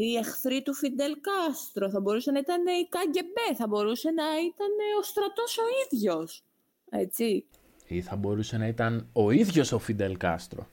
οι 0.00 0.16
εχθροί 0.16 0.62
του 0.62 0.74
Φιντελ 0.74 1.16
Κάστρο, 1.20 1.90
θα 1.90 2.00
μπορούσε 2.00 2.30
να 2.30 2.38
ήταν 2.38 2.66
η 2.66 2.88
ΚΑΓΚΕΜΠΕ, 2.88 3.54
θα 3.56 3.66
μπορούσε 3.66 4.10
να 4.10 4.24
ήταν 4.24 4.70
ο 5.00 5.02
στρατός 5.02 5.58
ο 5.58 5.62
ίδιος. 5.86 6.44
Έτσι. 6.90 7.44
Ή 7.86 8.02
θα 8.02 8.16
μπορούσε 8.16 8.56
να 8.56 8.66
ήταν 8.66 9.08
ο 9.12 9.30
ίδιος 9.30 9.72
ο 9.72 9.78
Φιντελ 9.78 10.16
Κάστρο. 10.16 10.66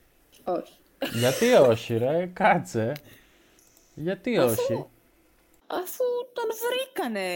Όχι. 0.44 0.74
Γιατί 1.14 1.54
όχι 1.54 1.98
ρε, 1.98 2.26
κάτσε. 2.34 2.92
Γιατί 3.96 4.38
όχι; 4.38 4.86
Αφού 5.68 6.04
τον 6.34 6.46
βρήκανε 6.68 7.28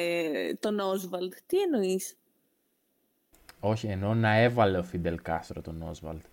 τον 0.60 0.80
Όσβαλτ. 0.80 1.34
Τι 1.46 1.60
εννοείς; 1.60 2.19
Όχι, 3.60 3.88
εννοώ 3.88 4.14
να 4.14 4.38
έβαλε 4.38 4.78
ο 4.78 4.84
Φιντελ 4.84 5.22
Κάστρο 5.22 5.62
τον 5.62 5.82
Όσβαλτ. 5.82 6.26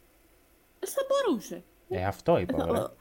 Θα 0.87 1.02
μπορούσε. 1.09 1.64
Ε, 1.88 2.04
αυτό 2.04 2.38
είπα, 2.38 2.64
ωραία. 2.64 2.92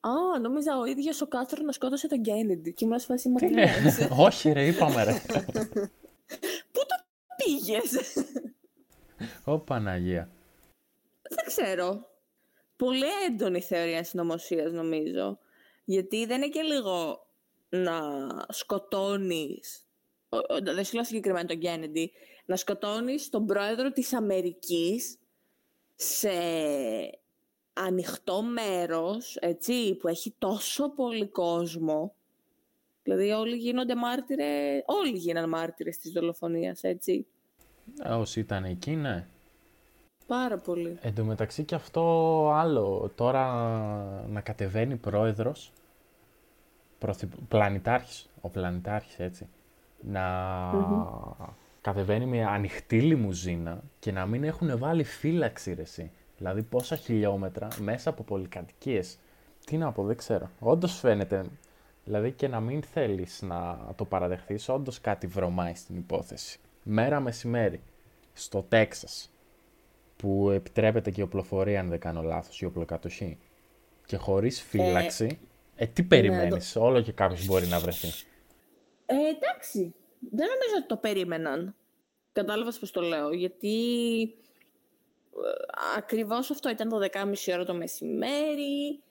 Α, 0.00 0.38
νόμιζα 0.40 0.78
ο 0.78 0.84
ίδιος 0.84 1.20
ο 1.20 1.26
Κάστρο 1.26 1.62
να 1.64 1.72
σκότωσε 1.72 2.08
τον 2.08 2.22
Κέννιντι 2.22 2.72
και 2.72 2.84
ήμουν 2.84 2.98
σε 2.98 3.07
φάση 3.07 3.28
Όχι 4.26 4.52
ρε, 4.52 4.66
είπαμε 4.66 5.04
ρε. 5.04 5.12
Πού 6.72 6.80
το 6.86 7.04
πήγες; 7.36 8.16
Ω 9.44 9.58
Παναγία. 9.58 10.30
Δεν 11.22 11.44
ξέρω. 11.46 12.08
Πολύ 12.76 13.06
έντονη 13.26 13.60
θεωρία 13.60 14.04
συνωμοσία 14.04 14.68
νομίζω. 14.68 15.38
Γιατί 15.84 16.26
δεν 16.26 16.36
είναι 16.36 16.50
και 16.50 16.62
λίγο 16.62 17.26
να 17.68 18.00
σκοτώνεις, 18.48 19.86
δεν 20.62 20.84
σου 20.84 20.94
λέω 20.94 21.04
συγκεκριμένα 21.04 21.46
τον 21.46 21.58
Κέννιντι, 21.58 22.12
να 22.50 22.56
σκοτώνεις 22.56 23.30
τον 23.30 23.46
πρόεδρο 23.46 23.90
της 23.90 24.12
Αμερικής 24.12 25.18
σε 25.94 26.30
ανοιχτό 27.72 28.42
μέρος, 28.42 29.36
έτσι, 29.36 29.94
που 29.94 30.08
έχει 30.08 30.34
τόσο 30.38 30.90
πολύ 30.90 31.26
κόσμο. 31.26 32.14
Δηλαδή 33.02 33.30
όλοι 33.30 33.56
γίνονται 33.56 33.94
μάρτυρες, 33.94 34.82
όλοι 34.86 35.10
γίναν 35.10 35.48
μάρτυρες 35.48 35.98
της 35.98 36.12
δολοφονίας, 36.12 36.82
έτσι. 36.82 37.26
Ε, 38.02 38.12
όσοι 38.12 38.40
ήταν 38.40 38.64
εκεί, 38.64 38.96
ναι. 38.96 39.26
Πάρα 40.26 40.58
πολύ. 40.58 40.98
Εν 41.00 41.14
τω 41.14 41.24
μεταξύ 41.24 41.64
και 41.64 41.74
αυτό 41.74 42.02
άλλο, 42.54 43.12
τώρα 43.14 43.44
να 44.28 44.40
κατεβαίνει 44.40 44.96
πρόεδρος 44.96 45.72
πλανητάρχης, 47.48 48.28
ο 48.40 48.48
πλανητάρχης 48.48 49.18
έτσι, 49.18 49.48
να 50.00 50.24
κατεβαίνει 51.92 52.26
με 52.26 52.44
ανοιχτή 52.44 53.00
λιμουζίνα 53.00 53.82
και 53.98 54.12
να 54.12 54.26
μην 54.26 54.44
έχουν 54.44 54.78
βάλει 54.78 55.04
φύλαξη 55.04 55.74
ρε 55.74 55.82
εσύ. 55.82 56.10
Δηλαδή 56.36 56.62
πόσα 56.62 56.96
χιλιόμετρα 56.96 57.68
μέσα 57.80 58.10
από 58.10 58.22
πολυκατοικίες. 58.22 59.18
Τι 59.64 59.76
να 59.76 59.92
πω, 59.92 60.04
δεν 60.04 60.16
ξέρω. 60.16 60.50
Όντως 60.58 60.98
φαίνεται, 60.98 61.44
δηλαδή 62.04 62.32
και 62.32 62.48
να 62.48 62.60
μην 62.60 62.82
θέλεις 62.82 63.42
να 63.42 63.78
το 63.96 64.04
παραδεχθείς, 64.04 64.68
όντως 64.68 65.00
κάτι 65.00 65.26
βρωμάει 65.26 65.74
στην 65.74 65.96
υπόθεση. 65.96 66.58
Μέρα 66.82 67.20
μεσημέρι, 67.20 67.82
στο 68.32 68.62
Τέξας, 68.62 69.30
που 70.16 70.50
επιτρέπεται 70.50 71.10
και 71.10 71.20
η 71.20 71.24
οπλοφορία, 71.24 71.80
αν 71.80 71.88
δεν 71.88 71.98
κάνω 72.00 72.22
λάθος, 72.22 72.60
η 72.60 72.64
οπλοκατοχή, 72.64 73.38
και 74.06 74.16
χωρίς 74.16 74.62
φύλαξη, 74.62 75.38
ε, 75.76 75.86
τι 75.86 76.02
περιμένεις, 76.02 76.74
ναι, 76.74 76.82
όλο 76.82 77.00
και 77.00 77.12
κάποιος 77.12 77.46
μπορεί 77.46 77.66
να 77.66 77.78
βρεθεί. 77.78 78.08
Ε, 79.06 79.14
εντάξει, 79.14 79.94
δεν 80.30 80.46
νομίζω 80.48 80.74
ότι 80.78 80.86
το 80.86 80.96
περίμεναν. 80.96 81.74
Κατάλαβες 82.32 82.78
πώς 82.78 82.90
το 82.90 83.00
λέω, 83.00 83.32
γιατί 83.32 83.74
ε, 85.32 85.96
ακριβώς 85.96 86.50
αυτό 86.50 86.70
ήταν 86.70 86.88
το 86.88 86.98
12.30 87.12 87.34
ώρα 87.52 87.64
το 87.64 87.74
μεσημέρι, 87.74 89.02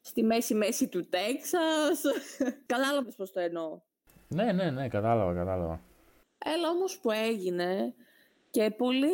στη 0.00 0.22
μέση-μέση 0.22 0.88
του 0.88 1.08
Τέξας. 1.08 2.02
Κατάλαβες 2.66 3.14
πώς 3.14 3.32
το 3.32 3.40
εννοώ. 3.40 3.80
Ναι, 4.28 4.52
ναι, 4.52 4.70
ναι, 4.70 4.88
κατάλαβα, 4.88 5.34
κατάλαβα. 5.34 5.80
Έλα 6.44 6.68
όμως 6.68 6.98
που 6.98 7.10
έγινε 7.10 7.94
και 8.50 8.70
πολύ, 8.70 9.08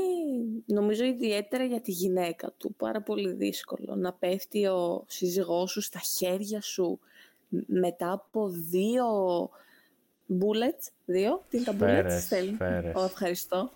νομίζω 0.67 1.05
ιδιαίτερα 1.05 1.65
για 1.65 1.81
τη 1.81 1.91
γυναίκα 1.91 2.53
του, 2.57 2.75
πάρα 2.75 3.01
πολύ 3.03 3.33
δύσκολο 3.33 3.95
να 3.97 4.13
πέφτει 4.13 4.67
ο 4.67 5.05
σύζυγός 5.09 5.71
σου 5.71 5.81
στα 5.81 5.99
χέρια 5.99 6.61
σου 6.61 7.01
μετά 7.67 8.13
από 8.13 8.49
δύο 8.49 9.07
bullets, 10.29 10.91
δύο, 11.05 11.45
τι 11.49 11.57
είναι 11.57 11.67
τα 11.67 11.77
bullets, 11.81 12.21
θέλει. 12.29 12.55
Σφαίρες. 12.55 12.93
Oh, 12.97 13.05
ευχαριστώ. 13.05 13.73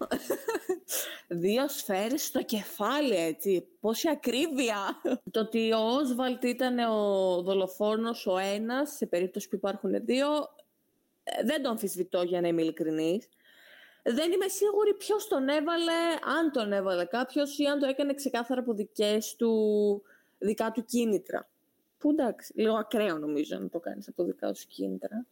δύο 1.44 1.68
σφαίρες 1.68 2.24
στο 2.24 2.42
κεφάλι, 2.42 3.16
έτσι, 3.16 3.66
πόση 3.80 4.08
ακρίβεια. 4.08 5.00
Το 5.30 5.40
ότι 5.40 5.72
ο 5.72 5.78
Όσβαλτ 5.78 6.44
ήταν 6.44 6.78
ο 6.78 7.42
δολοφόνος 7.42 8.26
ο 8.26 8.38
ένας, 8.38 8.90
σε 8.90 9.06
περίπτωση 9.06 9.48
που 9.48 9.56
υπάρχουν 9.56 10.04
δύο, 10.04 10.28
ε, 11.24 11.44
δεν 11.44 11.62
το 11.62 11.68
αμφισβητώ 11.68 12.22
για 12.22 12.40
να 12.40 12.48
είμαι 12.48 12.62
ειλικρινής. 12.62 13.28
δεν 14.02 14.32
είμαι 14.32 14.48
σίγουρη 14.48 14.94
ποιος 14.94 15.28
τον 15.28 15.48
έβαλε, 15.48 16.00
αν 16.38 16.50
τον 16.52 16.72
έβαλε 16.72 17.04
κάποιος 17.04 17.58
ή 17.58 17.64
αν 17.64 17.78
το 17.78 17.86
έκανε 17.86 18.14
ξεκάθαρα 18.14 18.60
από 18.60 18.74
δικές 18.74 19.36
του, 19.36 20.02
δικά 20.38 20.70
του 20.70 20.84
κίνητρα. 20.84 21.48
Που 21.98 22.10
εντάξει, 22.10 22.52
λίγο 22.56 22.74
ακραίο 22.74 23.18
νομίζω 23.18 23.58
να 23.58 23.68
το 23.68 23.80
κάνεις 23.80 24.08
από 24.08 24.24
δικά 24.24 24.54
σου 24.54 24.66
κίνητρα. 24.66 25.26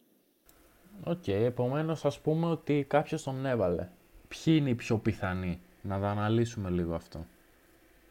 OK, 1.03 1.23
okay, 1.25 1.29
επομένως 1.31 2.05
ας 2.05 2.19
πούμε 2.19 2.47
ότι 2.47 2.85
κάποιος 2.89 3.23
τον 3.23 3.45
έβαλε. 3.45 3.89
Ποιοι 4.27 4.55
είναι 4.57 4.69
οι 4.69 4.75
πιο 4.75 4.97
πιθανοί, 4.97 5.61
να 5.81 5.99
τα 5.99 6.09
αναλύσουμε 6.09 6.69
λίγο 6.69 6.93
αυτό. 6.93 7.25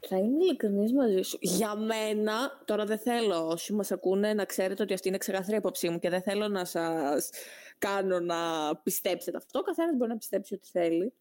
Θα 0.08 0.16
είμαι 0.16 0.44
ειλικρινής 0.44 0.92
μαζί 0.92 1.22
σου. 1.22 1.38
Για 1.40 1.74
μένα, 1.74 2.62
τώρα 2.64 2.84
δεν 2.84 2.98
θέλω 2.98 3.46
όσοι 3.46 3.72
μας 3.72 3.92
ακούνε 3.92 4.34
να 4.34 4.44
ξέρετε 4.44 4.82
ότι 4.82 4.94
αυτή 4.94 5.08
είναι 5.08 5.18
ξεκάθαρη 5.18 5.56
άποψή 5.56 5.88
μου 5.88 5.98
και 5.98 6.08
δεν 6.08 6.22
θέλω 6.22 6.48
να 6.48 6.64
σας 6.64 7.30
κάνω 7.78 8.20
να 8.20 8.36
πιστέψετε 8.82 9.36
αυτό. 9.36 9.62
Καθένας 9.62 9.96
μπορεί 9.96 10.10
να 10.10 10.16
πιστέψει 10.16 10.54
ό,τι 10.54 10.68
θέλει. 10.68 11.12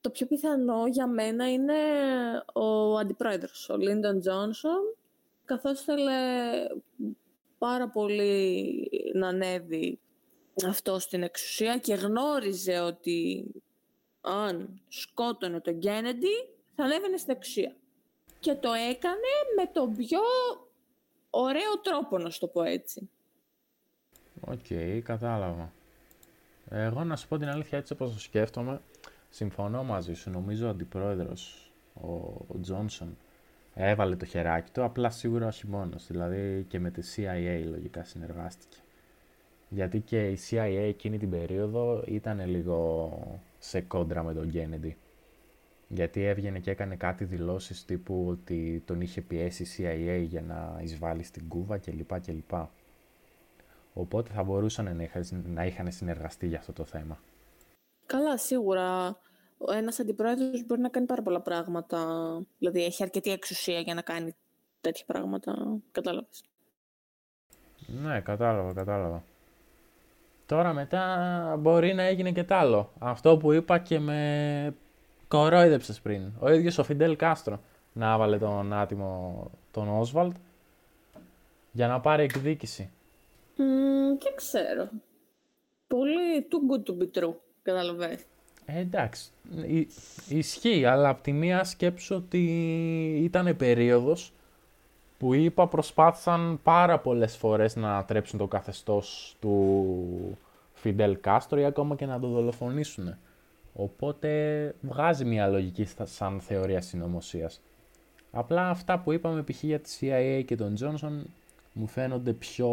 Το 0.00 0.10
πιο 0.10 0.26
πιθανό 0.26 0.86
για 0.86 1.06
μένα 1.06 1.52
είναι 1.52 1.74
ο 2.52 2.96
αντιπρόεδρος, 2.96 3.68
ο 3.68 3.76
Λίντον 3.76 4.20
Τζόνσον, 4.20 4.96
καθώς 5.44 5.80
θέλει 5.80 6.10
πάρα 7.58 7.88
πολύ 7.88 8.90
να 9.14 9.28
ανέβει 9.28 9.98
αυτό 10.66 10.98
στην 10.98 11.22
εξουσία 11.22 11.78
και 11.78 11.94
γνώριζε 11.94 12.80
ότι 12.80 13.46
αν 14.20 14.80
σκότωνε 14.88 15.60
τον 15.60 15.78
Κέννεντι 15.78 16.48
θα 16.74 16.84
ανέβαινε 16.84 17.16
στην 17.16 17.34
εξουσία. 17.34 17.76
Και 18.40 18.54
το 18.54 18.72
έκανε 18.72 19.32
με 19.56 19.66
τον 19.72 19.96
πιο 19.96 20.20
ωραίο 21.30 21.78
τρόπο, 21.82 22.18
να 22.18 22.30
σου 22.30 22.40
το 22.40 22.46
πω 22.46 22.62
έτσι. 22.62 23.10
OK, 24.40 24.60
okay, 24.68 25.00
κατάλαβα. 25.04 25.72
Εγώ 26.70 27.04
να 27.04 27.16
σου 27.16 27.28
πω 27.28 27.38
την 27.38 27.48
αλήθεια 27.48 27.78
έτσι 27.78 27.92
όπως 27.92 28.12
το 28.12 28.18
σκέφτομαι, 28.18 28.80
συμφωνώ 29.30 29.84
μαζί 29.84 30.14
σου. 30.14 30.30
Νομίζω 30.30 30.66
ο 30.66 30.70
αντιπρόεδρος, 30.70 31.72
ο 32.48 32.60
Τζόνσον, 32.60 33.16
έβαλε 33.74 34.16
το 34.16 34.24
χεράκι 34.24 34.70
του, 34.70 34.84
απλά 34.84 35.10
σίγουρα 35.10 35.46
όχι 35.46 35.66
μόνος. 35.66 36.06
Δηλαδή 36.06 36.66
και 36.68 36.78
με 36.78 36.90
τη 36.90 37.02
CIA 37.16 37.64
λογικά 37.68 38.04
συνεργάστηκε. 38.04 38.81
Γιατί 39.74 40.00
και 40.00 40.28
η 40.28 40.38
CIA 40.50 40.84
εκείνη 40.88 41.18
την 41.18 41.30
περίοδο 41.30 42.02
ήταν 42.06 42.46
λίγο 42.46 43.10
σε 43.58 43.80
κόντρα 43.80 44.22
με 44.22 44.34
τον 44.34 44.50
Kennedy. 44.54 44.92
Γιατί 45.88 46.24
έβγαινε 46.24 46.58
και 46.58 46.70
έκανε 46.70 46.96
κάτι 46.96 47.24
δηλώσεις 47.24 47.84
τύπου 47.84 48.26
ότι 48.28 48.82
τον 48.86 49.00
είχε 49.00 49.20
πιέσει 49.20 49.62
η 49.62 49.66
CIA 49.78 50.24
για 50.28 50.42
να 50.42 50.78
εισβάλλει 50.82 51.22
στην 51.22 51.48
Κούβα 51.48 51.78
κλπ. 51.78 52.20
κλπ. 52.20 52.52
Οπότε 53.92 54.30
θα 54.32 54.42
μπορούσαν 54.42 54.96
να 54.96 55.02
είχαν, 55.02 55.44
να 55.46 55.66
είχαν 55.66 55.92
συνεργαστεί 55.92 56.46
για 56.46 56.58
αυτό 56.58 56.72
το 56.72 56.84
θέμα. 56.84 57.18
Καλά, 58.06 58.38
σίγουρα. 58.38 59.18
Ένας 59.72 60.00
αντιπρόεδρος 60.00 60.66
μπορεί 60.66 60.80
να 60.80 60.88
κάνει 60.88 61.06
πάρα 61.06 61.22
πολλά 61.22 61.40
πράγματα. 61.40 61.98
Δηλαδή 62.58 62.84
έχει 62.84 63.02
αρκετή 63.02 63.30
εξουσία 63.30 63.80
για 63.80 63.94
να 63.94 64.02
κάνει 64.02 64.34
τέτοια 64.80 65.04
πράγματα. 65.06 65.78
Κατάλαβες. 65.92 66.44
Ναι, 67.86 68.20
κατάλαβα, 68.20 68.72
κατάλαβα. 68.72 69.24
Τώρα 70.52 70.72
μετά 70.72 71.56
μπορεί 71.58 71.94
να 71.94 72.02
έγινε 72.02 72.30
και 72.30 72.44
τ' 72.44 72.52
άλλο. 72.52 72.92
Αυτό 72.98 73.36
που 73.36 73.52
είπα 73.52 73.78
και 73.78 73.98
με 73.98 74.74
κορόιδεψες 75.28 76.00
πριν. 76.00 76.32
Ο 76.40 76.52
ίδιος 76.52 76.78
ο 76.78 76.84
Φιντέλ 76.84 77.16
Κάστρο 77.16 77.60
να 77.92 78.12
έβαλε 78.12 78.38
τον 78.38 78.72
άτιμο 78.72 79.50
τον 79.70 79.88
Όσβαλτ 79.88 80.36
για 81.72 81.86
να 81.86 82.00
πάρει 82.00 82.22
εκδίκηση. 82.22 82.90
Mm, 83.56 84.22
δεν 84.22 84.34
ξέρω. 84.34 84.88
Πολύ 85.86 86.46
too 86.50 86.72
good 86.72 86.90
to 86.90 87.02
be 87.02 87.22
true, 87.22 87.34
καταλαβαίνεις. 87.62 88.24
Ε, 88.66 88.78
εντάξει, 88.78 89.30
ισχύει, 90.28 90.84
αλλά 90.84 91.08
από 91.08 91.22
τη 91.22 91.32
μία 91.32 91.64
σκέψω 91.64 92.16
ότι 92.16 92.44
ήταν 93.22 93.56
περίοδος 93.56 94.32
που 95.18 95.34
είπα 95.34 95.68
προσπάθησαν 95.68 96.60
πάρα 96.62 96.98
πολλές 96.98 97.36
φορές 97.36 97.76
να 97.76 98.04
τρέψουν 98.04 98.38
το 98.38 98.46
καθεστώς 98.46 99.36
του 99.40 100.38
Φιντέλ 100.82 101.20
Κάστρο 101.20 101.60
ή 101.60 101.64
ακόμα 101.64 101.94
και 101.96 102.06
να 102.06 102.20
το 102.20 102.28
δολοφονήσουν. 102.28 103.16
Οπότε 103.72 104.30
βγάζει 104.80 105.24
μια 105.24 105.46
λογική 105.46 105.88
σαν 106.02 106.40
θεωρία 106.40 106.80
συνωμοσίας. 106.80 107.60
Απλά 108.30 108.68
αυτά 108.68 108.98
που 108.98 109.12
είπαμε 109.12 109.42
π.χ. 109.42 109.62
για 109.62 109.80
τη 109.80 109.98
CIA 110.00 110.42
και 110.46 110.56
τον 110.56 110.74
Τζόνσον 110.74 111.26
μου 111.72 111.86
φαίνονται 111.86 112.32
πιο 112.32 112.68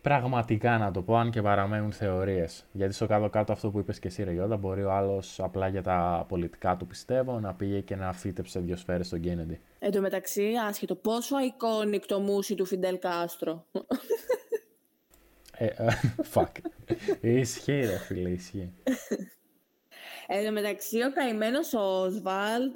πραγματικά 0.00 0.78
να 0.78 0.90
το 0.90 1.02
πω, 1.02 1.16
αν 1.16 1.30
και 1.30 1.42
παραμένουν 1.42 1.92
θεωρίες. 1.92 2.64
Γιατί 2.72 2.94
στο 2.94 3.06
κάτω-κάτω 3.06 3.52
αυτό 3.52 3.70
που 3.70 3.78
είπες 3.78 3.98
και 3.98 4.08
εσύ, 4.08 4.22
Ρεγιόντα, 4.22 4.56
μπορεί 4.56 4.82
ο 4.82 4.92
άλλος 4.92 5.40
απλά 5.40 5.68
για 5.68 5.82
τα 5.82 6.24
πολιτικά 6.28 6.76
του 6.76 6.86
πιστεύω 6.86 7.40
να 7.40 7.54
πήγε 7.54 7.80
και 7.80 7.96
να 7.96 8.12
φύτεψε 8.12 8.60
δύο 8.60 8.76
σφαίρες 8.76 9.06
στον 9.06 9.20
Κέννεντι. 9.20 9.60
Εν 9.78 9.90
τω 9.90 10.00
μεταξύ, 10.00 10.52
άσχετο, 10.68 10.94
πόσο 10.94 11.36
iconic 11.36 12.02
το 12.06 12.20
μουσι 12.20 12.54
του 12.54 12.64
Φιντέλ 12.64 12.98
Κάστρο. 12.98 13.64
Ε, 15.60 15.66
ε, 15.66 15.88
fuck. 16.34 16.50
ισχύει, 17.20 17.80
ρε 17.80 17.98
φίλε, 17.98 18.28
ισχύει. 18.28 18.72
Εν 20.26 20.44
τω 20.44 20.52
μεταξύ, 20.52 21.02
ο 21.02 21.12
καημένος 21.12 21.74
ο 21.74 22.02
Οσβάλτ, 22.02 22.74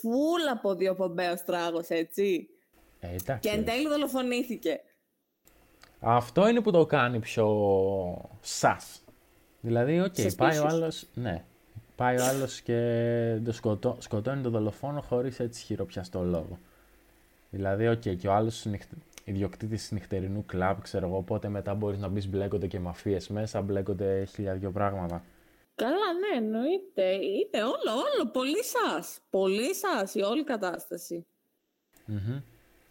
φουλ 0.00 0.48
αποδιοπομπαίος 0.52 1.34
τράγος, 1.44 1.88
έτσι. 1.88 2.48
Ε, 3.00 3.06
εντάξει, 3.06 3.48
και 3.48 3.56
εν 3.56 3.64
τέλει 3.64 3.88
δολοφονήθηκε. 3.88 4.80
Αυτό 6.00 6.48
είναι 6.48 6.60
που 6.60 6.70
το 6.70 6.86
κάνει 6.86 7.18
πιο 7.18 8.30
sus. 8.40 9.04
Δηλαδή, 9.60 10.00
OK, 10.00 10.14
okay, 10.16 10.36
πάει 10.36 10.58
ο 10.58 10.66
άλλος. 10.66 11.06
Ναι. 11.14 11.44
Πάει 11.96 12.16
ο 12.18 12.24
άλλος 12.24 12.60
και 12.60 13.40
το 13.44 13.52
σκοτώ, 13.52 13.96
σκοτώνει 14.00 14.42
τον 14.42 14.52
δολοφόνο 14.52 15.00
χωρίς 15.00 15.40
έτσι 15.40 15.64
χειροπιαστό 15.64 16.22
λόγο. 16.22 16.58
Δηλαδή, 17.50 17.88
OK, 17.88 18.02
okay, 18.04 18.16
και 18.16 18.28
ο 18.28 18.32
άλλος 18.32 18.66
ιδιοκτήτης 19.24 19.90
νυχτερινού 19.90 20.44
κλαμπ, 20.46 20.78
ξέρω 20.82 21.06
εγώ, 21.06 21.16
οπότε 21.16 21.48
μετά 21.48 21.74
μπορείς 21.74 21.98
να 21.98 22.08
μπεις 22.08 22.28
μπλέκονται 22.28 22.66
και 22.66 22.78
μαφίες 22.78 23.28
μέσα, 23.28 23.62
μπλέκονται 23.62 24.24
χίλια 24.24 24.55
δυο 24.55 24.70
πράγματα. 24.70 25.22
Καλά, 25.74 26.12
ναι, 26.20 26.36
εννοείται. 26.36 27.12
Είναι 27.12 27.62
όλο, 27.62 27.92
όλο. 27.92 28.30
Πολύ 28.32 28.64
σας. 28.64 29.20
Πολύ 29.30 29.74
σας 29.74 30.14
η 30.14 30.20
όλη 30.20 30.44
κατάσταση. 30.44 31.26
Mm-hmm. 32.08 32.42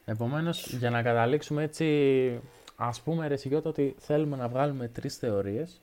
Επομένως, 0.05 0.73
για 0.73 0.89
να 0.89 1.01
καταλήξουμε 1.01 1.63
έτσι, 1.63 2.41
ας 2.75 3.01
πούμε, 3.01 3.27
ρε 3.27 3.35
Σιγιώτα, 3.35 3.69
ότι 3.69 3.95
θέλουμε 3.97 4.37
να 4.37 4.47
βγάλουμε 4.47 4.87
τρεις 4.87 5.17
θεωρίες 5.17 5.81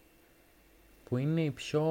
που 1.04 1.16
είναι 1.16 1.44
οι 1.44 1.50
πιο 1.50 1.84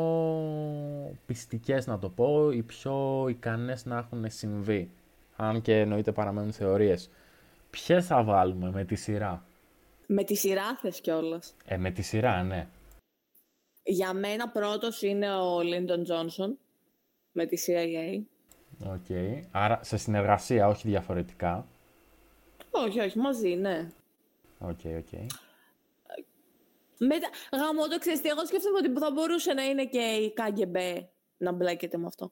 πιστικές 1.26 1.88
να 1.88 2.00
το 2.00 2.10
πω, 2.10 2.52
οι 2.52 2.62
πιο 2.62 3.26
ικανές 3.30 3.86
να 3.86 3.98
έχουν 3.98 4.26
συμβεί. 4.30 4.92
Αν 5.36 5.62
και 5.62 5.80
εννοείται 5.80 6.12
παραμένουν 6.12 6.52
θεωρίες. 6.52 7.10
Ποιε 7.70 8.02
θα 8.02 8.24
βάλουμε 8.24 8.72
με 8.72 8.86
τη 8.86 8.96
σειρά; 8.96 9.46
Με 10.08 10.24
τη 10.24 10.36
σειρά 10.36 10.76
θες 10.76 11.02
κιόλας. 11.02 11.56
Ε, 11.66 11.78
με 11.78 11.92
τη 11.92 12.02
σειρά, 12.02 12.44
ναι. 12.44 12.68
Για 13.84 14.14
μένα 14.14 14.50
πρώτος 14.50 15.02
είναι 15.02 15.36
ο 15.36 15.62
Λίντον 15.62 16.04
Τζόνσον 16.04 16.58
με 17.32 17.46
τη 17.46 17.64
CIA. 17.68 18.22
OK. 18.88 19.06
Okay. 19.10 19.42
Άρα 19.52 19.80
σε 19.84 19.98
συνεργασία, 19.98 20.68
όχι 20.68 20.88
διαφορετικά. 20.88 21.68
Όχι, 22.72 23.00
όχι, 23.00 23.18
μαζί, 23.18 23.56
ναι. 23.56 23.90
OK, 24.60 24.80
okay, 24.84 24.98
OK. 24.98 25.08
Okay. 25.12 25.26
Μετά, 26.98 27.30
γαμώ 27.52 27.88
το 27.88 28.00
ξέρεις 28.00 28.24
εγώ 28.24 28.46
σκέφτομαι 28.46 28.78
ότι 28.78 29.00
θα 29.00 29.12
μπορούσε 29.12 29.54
να 29.54 29.64
είναι 29.64 29.86
και 29.86 30.00
η 30.00 30.34
ΚΑΓΕΜΠΕ 30.34 31.10
να 31.38 31.52
μπλέκεται 31.52 31.98
με 31.98 32.06
αυτό. 32.06 32.32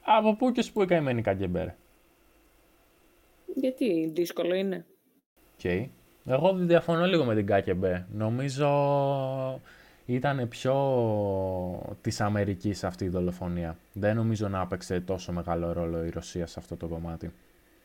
Από 0.00 0.36
πού 0.36 0.52
κι 0.52 0.62
ως 0.62 0.70
πού 0.70 0.82
η 0.82 0.86
καημένη 0.86 1.22
ΚΑΓΕΜΠΕ, 1.22 1.76
γιατί 3.54 4.10
δύσκολο 4.14 4.54
είναι. 4.54 4.86
Okay. 5.62 5.88
Εγώ 6.26 6.54
διαφωνώ 6.54 7.06
λίγο 7.06 7.24
με 7.24 7.34
την 7.34 7.46
ΚΑΚΕΜΠΕ. 7.46 8.06
Νομίζω 8.12 8.68
ήταν 10.06 10.48
πιο 10.48 10.74
της 12.00 12.20
Αμερικής 12.20 12.84
αυτή 12.84 13.04
η 13.04 13.08
δολοφονία. 13.08 13.78
Δεν 13.92 14.16
νομίζω 14.16 14.48
να 14.48 14.60
έπαιξε 14.60 15.00
τόσο 15.00 15.32
μεγάλο 15.32 15.72
ρόλο 15.72 16.04
η 16.04 16.10
Ρωσία 16.10 16.46
σε 16.46 16.58
αυτό 16.58 16.76
το 16.76 16.88
κομμάτι. 16.88 17.32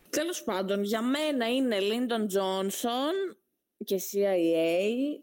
Τέλος 0.10 0.44
πάντων, 0.44 0.84
για 0.84 1.02
μένα 1.02 1.50
είναι 1.50 1.80
Λίντον 1.80 2.28
Τζόνσον 2.28 3.14
και 3.86 4.00
CIA. 4.12 5.22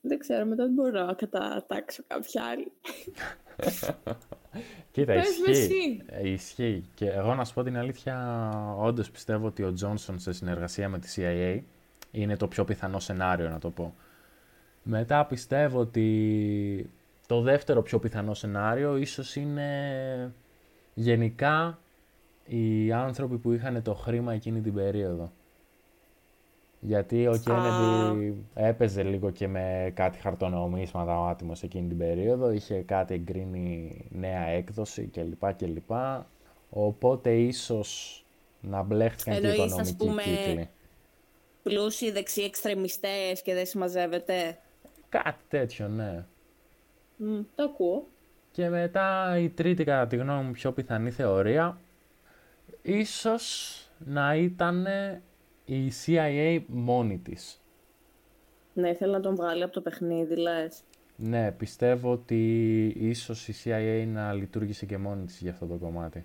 Δεν 0.00 0.18
ξέρω, 0.18 0.44
μετά 0.44 0.64
δεν 0.64 0.72
μπορώ 0.72 1.04
να 1.04 1.14
κατατάξω 1.14 2.02
κάποια 2.06 2.44
άλλη. 2.44 2.72
Κοίτα, 4.92 5.14
ισχύει. 5.14 6.02
Ε, 6.06 6.28
ισχύει. 6.28 6.84
Και 6.94 7.08
εγώ 7.08 7.34
να 7.34 7.44
σου 7.44 7.54
πω 7.54 7.62
την 7.62 7.76
αλήθεια, 7.76 8.50
όντως 8.78 9.10
πιστεύω 9.10 9.46
ότι 9.46 9.62
ο 9.62 9.72
Τζόνσον 9.72 10.18
σε 10.18 10.32
συνεργασία 10.32 10.88
με 10.88 10.98
τη 10.98 11.08
CIA 11.16 11.60
είναι 12.10 12.36
το 12.36 12.48
πιο 12.48 12.64
πιθανό 12.64 12.98
σενάριο, 12.98 13.48
να 13.48 13.58
το 13.58 13.70
πω. 13.70 13.94
Μετά 14.82 15.26
πιστεύω 15.26 15.80
ότι 15.80 16.90
το 17.26 17.40
δεύτερο 17.40 17.82
πιο 17.82 17.98
πιθανό 17.98 18.34
σενάριο 18.34 18.96
ίσως 18.96 19.36
είναι 19.36 20.34
γενικά 20.94 21.78
οι 22.46 22.92
άνθρωποι 22.92 23.38
που 23.38 23.52
είχαν 23.52 23.82
το 23.82 23.94
χρήμα 23.94 24.32
εκείνη 24.32 24.60
την 24.60 24.74
περίοδο. 24.74 25.32
Γιατί 26.80 27.26
ο 27.26 27.42
Kennedy 27.46 28.32
έπαιζε 28.54 29.02
λίγο 29.02 29.30
και 29.30 29.48
με 29.48 29.92
κάτι 29.94 30.18
χαρτονομίσματα 30.18 31.20
ο 31.20 31.26
άτιμος 31.26 31.62
εκείνη 31.62 31.88
την 31.88 31.98
περίοδο. 31.98 32.50
Είχε 32.50 32.82
κάτι 32.82 33.14
εγκρίνει 33.14 34.04
νέα 34.10 34.46
έκδοση 34.46 35.06
κλπ. 35.06 35.54
κλπ. 35.54 35.90
Οπότε 36.70 37.34
ίσως 37.34 38.24
να 38.60 38.82
μπλέχτηκαν 38.82 39.40
και 39.40 39.46
οι 39.46 39.52
οικονομικοί 39.52 39.80
ας 39.80 39.96
πούμε, 39.96 40.22
κύκλοι. 40.22 40.68
πλούσιοι 41.62 42.10
δεξιοί 42.10 42.44
εξτρεμιστές 42.46 43.42
και 43.42 43.54
δεν 43.54 43.66
συμμαζεύεται; 43.66 44.58
Κάτι 45.08 45.44
τέτοιο, 45.48 45.88
ναι. 45.88 46.24
Mm, 47.20 47.44
το 47.54 47.62
ακούω. 47.62 48.06
Και 48.50 48.68
μετά 48.68 49.38
η 49.38 49.48
τρίτη 49.48 49.84
κατά 49.84 50.06
τη 50.06 50.16
γνώμη 50.16 50.44
μου 50.44 50.52
πιο 50.52 50.72
πιθανή 50.72 51.10
θεωρία 51.10 51.78
ίσως 52.82 53.76
να 53.98 54.34
ήταν 54.34 54.86
η 55.74 55.92
CIA 56.06 56.62
μόνη 56.66 57.18
της. 57.18 57.60
Ναι, 58.74 58.88
ήθελα 58.88 59.12
να 59.12 59.20
τον 59.20 59.34
βγάλει 59.34 59.62
από 59.62 59.72
το 59.72 59.80
παιχνίδι, 59.80 60.36
λες. 60.36 60.80
Ναι, 61.16 61.52
πιστεύω 61.52 62.12
ότι 62.12 62.86
ίσως 62.86 63.48
η 63.48 63.54
CIA 63.64 64.06
να 64.06 64.32
λειτουργήσε 64.32 64.86
και 64.86 64.98
μόνη 64.98 65.24
της 65.24 65.40
για 65.40 65.50
αυτό 65.50 65.66
το 65.66 65.74
κομμάτι. 65.74 66.24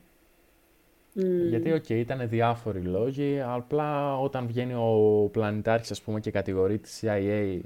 Γιατί, 1.49 1.71
OK, 1.71 1.83
okay, 1.83 1.89
ήταν 1.89 2.29
διάφοροι 2.29 2.81
λόγοι, 2.81 3.41
απλά 3.41 4.19
όταν 4.19 4.47
βγαίνει 4.47 4.73
ο 4.73 5.29
πλανητάρχης, 5.31 5.91
ας 5.91 6.01
πούμε, 6.01 6.19
και 6.19 6.31
κατηγορεί 6.31 6.77
τη 6.77 6.89
CIA 7.01 7.59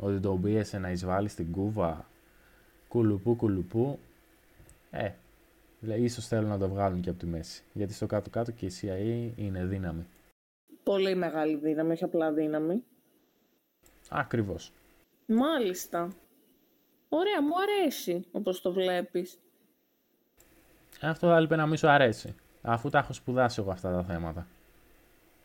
ότι 0.00 0.20
τον 0.20 0.40
πίεσε 0.40 0.78
να 0.78 0.90
εισβάλλει 0.90 1.28
στην 1.28 1.50
Κούβα, 1.50 2.06
κουλουπού, 2.88 3.36
κουλουπού, 3.36 3.98
ε, 4.90 5.10
δηλαδή 5.80 6.02
ίσως 6.02 6.26
θέλουν 6.26 6.48
να 6.48 6.58
το 6.58 6.68
βγάλουν 6.68 7.00
και 7.00 7.10
από 7.10 7.18
τη 7.18 7.26
μέση. 7.26 7.62
Γιατί 7.72 7.92
στο 7.92 8.06
κάτω-κάτω 8.06 8.50
και 8.50 8.66
η 8.66 8.72
CIA 8.80 9.38
είναι 9.38 9.64
δύναμη. 9.64 10.06
Πολύ 10.82 11.14
μεγάλη 11.14 11.56
δύναμη, 11.56 11.92
όχι 11.92 12.04
απλά 12.04 12.32
δύναμη. 12.32 12.84
Ακριβώς. 14.08 14.72
Μάλιστα. 15.26 16.08
Ωραία, 17.08 17.42
μου 17.42 17.52
αρέσει 17.60 18.24
όπως 18.32 18.60
το 18.60 18.72
βλέπεις. 18.72 19.38
Αυτό 21.00 21.26
θα 21.28 21.36
έλειπε 21.36 21.56
να 21.56 21.66
μην 21.66 21.76
σου 21.76 21.88
αρέσει. 21.88 22.34
Αφού 22.62 22.88
τα 22.88 22.98
έχω 22.98 23.12
σπουδάσει 23.12 23.60
εγώ 23.60 23.70
αυτά 23.70 23.92
τα 23.92 24.02
θέματα. 24.04 24.46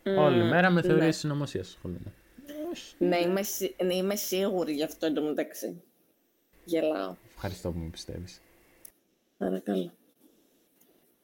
Mm, 0.04 0.18
Όλη 0.18 0.44
μέρα 0.44 0.70
με 0.70 0.82
θεωρίες 0.82 1.06
ναι. 1.06 1.12
συνωμοσία 1.12 1.62
ασχολούμαι. 1.62 2.14
Ναι, 2.98 3.18
είμαι, 3.18 3.42
ναι, 3.84 3.96
είμαι 3.96 4.16
σίγουρη 4.16 4.74
γι' 4.74 4.84
αυτό 4.84 5.06
εντωμεταξύ. 5.06 5.84
Γελάω. 6.66 7.16
Ευχαριστώ 7.30 7.72
που 7.72 7.80
με 7.80 7.90
πιστεύεις. 7.90 8.42
Παρακαλώ. 9.38 9.92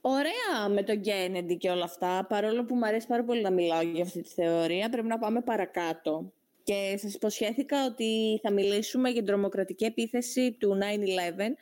Ωραία 0.06 0.70
με 0.70 0.84
τον 0.84 1.02
Κέννεντι 1.02 1.58
και 1.58 1.70
όλα 1.70 1.84
αυτά. 1.84 2.26
Παρόλο 2.30 2.64
που 2.64 2.76
μου 2.76 2.86
αρέσει 2.86 3.08
πάρα 3.08 3.24
πολύ 3.24 3.42
να 3.42 3.52
μιλάω 3.52 3.82
για 3.82 4.04
αυτή 4.04 4.22
τη 4.22 4.30
θεωρία, 4.30 4.90
πρέπει 4.90 5.08
να 5.08 5.20
πάμε 5.20 5.42
παρακάτω. 5.42 6.32
Και 6.64 6.96
σας 6.98 7.14
υποσχέθηκα 7.14 7.86
ότι 7.86 8.40
θα 8.42 8.52
μιλήσουμε 8.52 9.10
για 9.10 9.18
την 9.18 9.26
τρομοκρατική 9.26 9.86
επίθεση 9.86 10.52
του 10.52 10.78
9-11, 10.82 11.56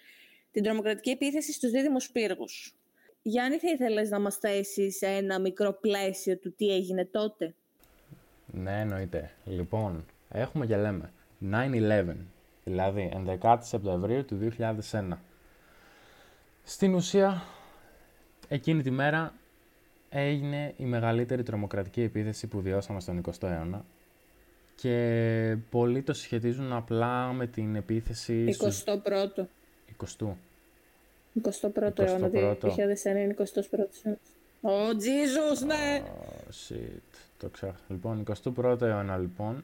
την 0.51 0.63
τρομοκρατική 0.63 1.09
επίθεση 1.09 1.53
στους 1.53 1.71
δίδυμους 1.71 2.09
πύργους. 2.09 2.75
Γιάννη, 3.21 3.57
θα 3.57 3.69
ήθελες 3.71 4.09
να 4.09 4.19
μας 4.19 4.35
θέσεις 4.35 4.97
σε 4.97 5.07
ένα 5.07 5.39
μικρό 5.39 5.73
πλαίσιο 5.73 6.37
του 6.37 6.53
τι 6.55 6.67
έγινε 6.67 7.05
τότε; 7.05 7.53
Ναι, 8.45 8.79
εννοείται. 8.79 9.31
Λοιπόν, 9.45 10.05
έχουμε 10.29 10.65
και 10.65 10.77
λέμε 10.77 11.11
9-11, 11.39 12.15
δηλαδή 12.63 13.11
11 13.41 13.57
Σεπτεμβρίου 13.61 14.25
του 14.25 14.37
2001. 14.91 15.17
Στην 16.63 16.93
ουσία, 16.93 17.43
εκείνη 18.53 18.81
τη 18.81 18.91
μέρα 18.91 19.33
έγινε 20.09 20.73
η 20.77 20.83
μεγαλύτερη 20.83 21.43
τρομοκρατική 21.43 22.01
επίθεση 22.01 22.47
που 22.47 22.61
βιώσαμε 22.61 22.99
στον 22.99 23.21
20ο 23.25 23.49
αιώνα 23.49 23.85
και 24.75 25.57
πολλοί 25.69 26.01
το 26.01 26.13
συσχετίζουν 26.13 26.73
απλά 26.73 27.33
με 27.33 27.47
την 27.47 27.75
επίθεση 27.75 28.57
21ο. 28.59 29.45
20 30.19 30.33
21ο 31.43 31.99
αιώνα, 31.99 32.29
2001 32.31 32.35
είναι 33.05 33.35
21ο 33.37 33.71
αιώνας. 33.71 34.03
Ω, 34.61 34.71
Jesus, 34.89 35.65
ναι! 35.65 36.03
shit, 36.67 37.17
το 37.37 37.49
ξέρω. 37.49 37.75
Λοιπόν, 37.87 38.23
21ο 38.43 38.81
αιώνα, 38.81 39.17
λοιπόν. 39.17 39.63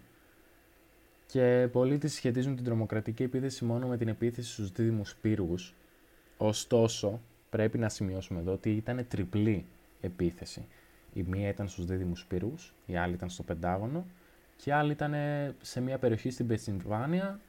Και 1.27 1.67
πολλοί 1.71 1.97
τη 1.97 2.07
συσχετίζουν 2.07 2.55
την 2.55 2.65
τρομοκρατική 2.65 3.23
επίθεση 3.23 3.65
μόνο 3.65 3.87
με 3.87 3.97
την 3.97 4.07
επίθεση 4.07 4.51
στους 4.51 4.71
δίδυμους 4.71 5.15
πύργους. 5.21 5.73
Ωστόσο, 6.37 7.19
πρέπει 7.49 7.77
να 7.77 7.89
σημειώσουμε 7.89 8.39
εδώ 8.39 8.51
ότι 8.51 8.71
ήταν 8.71 9.05
τριπλή 9.07 9.65
επίθεση. 10.01 10.65
Η 11.13 11.23
μία 11.23 11.49
ήταν 11.49 11.67
στους 11.67 11.85
δίδυμους 11.85 12.25
πύργους, 12.25 12.73
η 12.85 12.95
άλλη 12.95 13.13
ήταν 13.13 13.29
στο 13.29 13.43
Πεντάγωνο 13.43 14.05
και 14.55 14.69
η 14.69 14.73
άλλη 14.73 14.91
ήταν 14.91 15.13
σε 15.61 15.81
μια 15.81 15.97
περιοχή 15.97 16.29
στην 16.29 16.47
Πεσσιμβάνια 16.47 17.39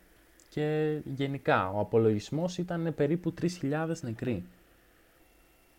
και 0.48 0.98
γενικά 1.04 1.70
ο 1.70 1.80
απολογισμός 1.80 2.58
ήταν 2.58 2.94
περίπου 2.96 3.34
3.000 3.60 3.92
νεκροί. 4.00 4.44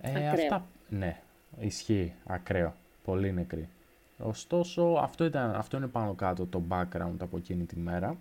Ε, 0.01 0.29
αυτά, 0.29 0.65
ναι, 0.89 1.21
ισχύει, 1.59 2.13
ακραίο, 2.25 2.75
πολύ 3.03 3.33
νεκροί. 3.33 3.69
Ωστόσο, 4.17 4.83
αυτό, 4.83 5.25
ήταν, 5.25 5.55
αυτό 5.55 5.77
είναι 5.77 5.87
πάνω 5.87 6.13
κάτω 6.13 6.45
το 6.45 6.63
background 6.69 7.15
από 7.19 7.37
εκείνη 7.37 7.65
τη 7.65 7.77
μέρα 7.79 8.17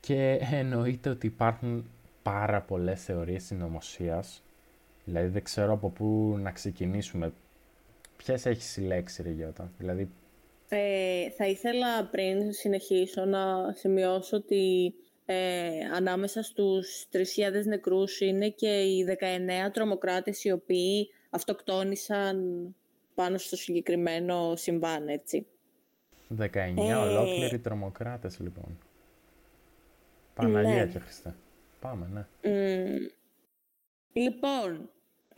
και 0.00 0.38
εννοείται 0.40 1.10
ότι 1.10 1.26
υπάρχουν 1.26 1.84
πάρα 2.22 2.60
πολλές 2.60 3.04
θεωρίες 3.04 3.44
συνωμοσίας. 3.44 4.42
Δηλαδή 5.08 5.28
δεν 5.28 5.42
ξέρω 5.42 5.72
από 5.72 5.90
πού 5.90 6.36
να 6.38 6.50
ξεκινήσουμε. 6.50 7.32
Ποιες 8.16 8.46
έχεις 8.46 8.64
συλλέξει, 8.64 9.22
Ρε 9.22 9.30
Γιώτα; 9.30 9.72
Δηλαδή... 9.78 10.10
Ε, 10.68 11.30
θα 11.30 11.46
ήθελα 11.46 12.04
πριν 12.04 12.52
συνεχίσω 12.52 13.24
να 13.24 13.72
σημειώσω 13.72 14.36
ότι 14.36 14.94
ε, 15.26 15.68
ανάμεσα 15.94 16.42
στους 16.42 17.08
3.000 17.12 17.22
νεκρούς 17.64 18.20
είναι 18.20 18.48
και 18.48 18.80
οι 18.80 19.06
19 19.66 19.70
τρομοκράτες 19.72 20.44
οι 20.44 20.50
οποίοι 20.50 21.08
αυτοκτόνησαν 21.30 22.44
πάνω 23.14 23.38
στο 23.38 23.56
συγκεκριμένο 23.56 24.56
συμβάν, 24.56 25.08
έτσι. 25.08 25.46
19 26.38 26.46
ε... 26.54 26.94
ολόκληροι 26.94 27.58
τρομοκράτες, 27.58 28.38
λοιπόν. 28.38 28.78
Παναγία 30.34 30.84
ναι. 30.84 30.90
και 30.92 30.98
Χριστέ. 30.98 31.34
Πάμε, 31.80 32.08
ναι. 32.12 32.26
Λοιπόν, 34.12 34.90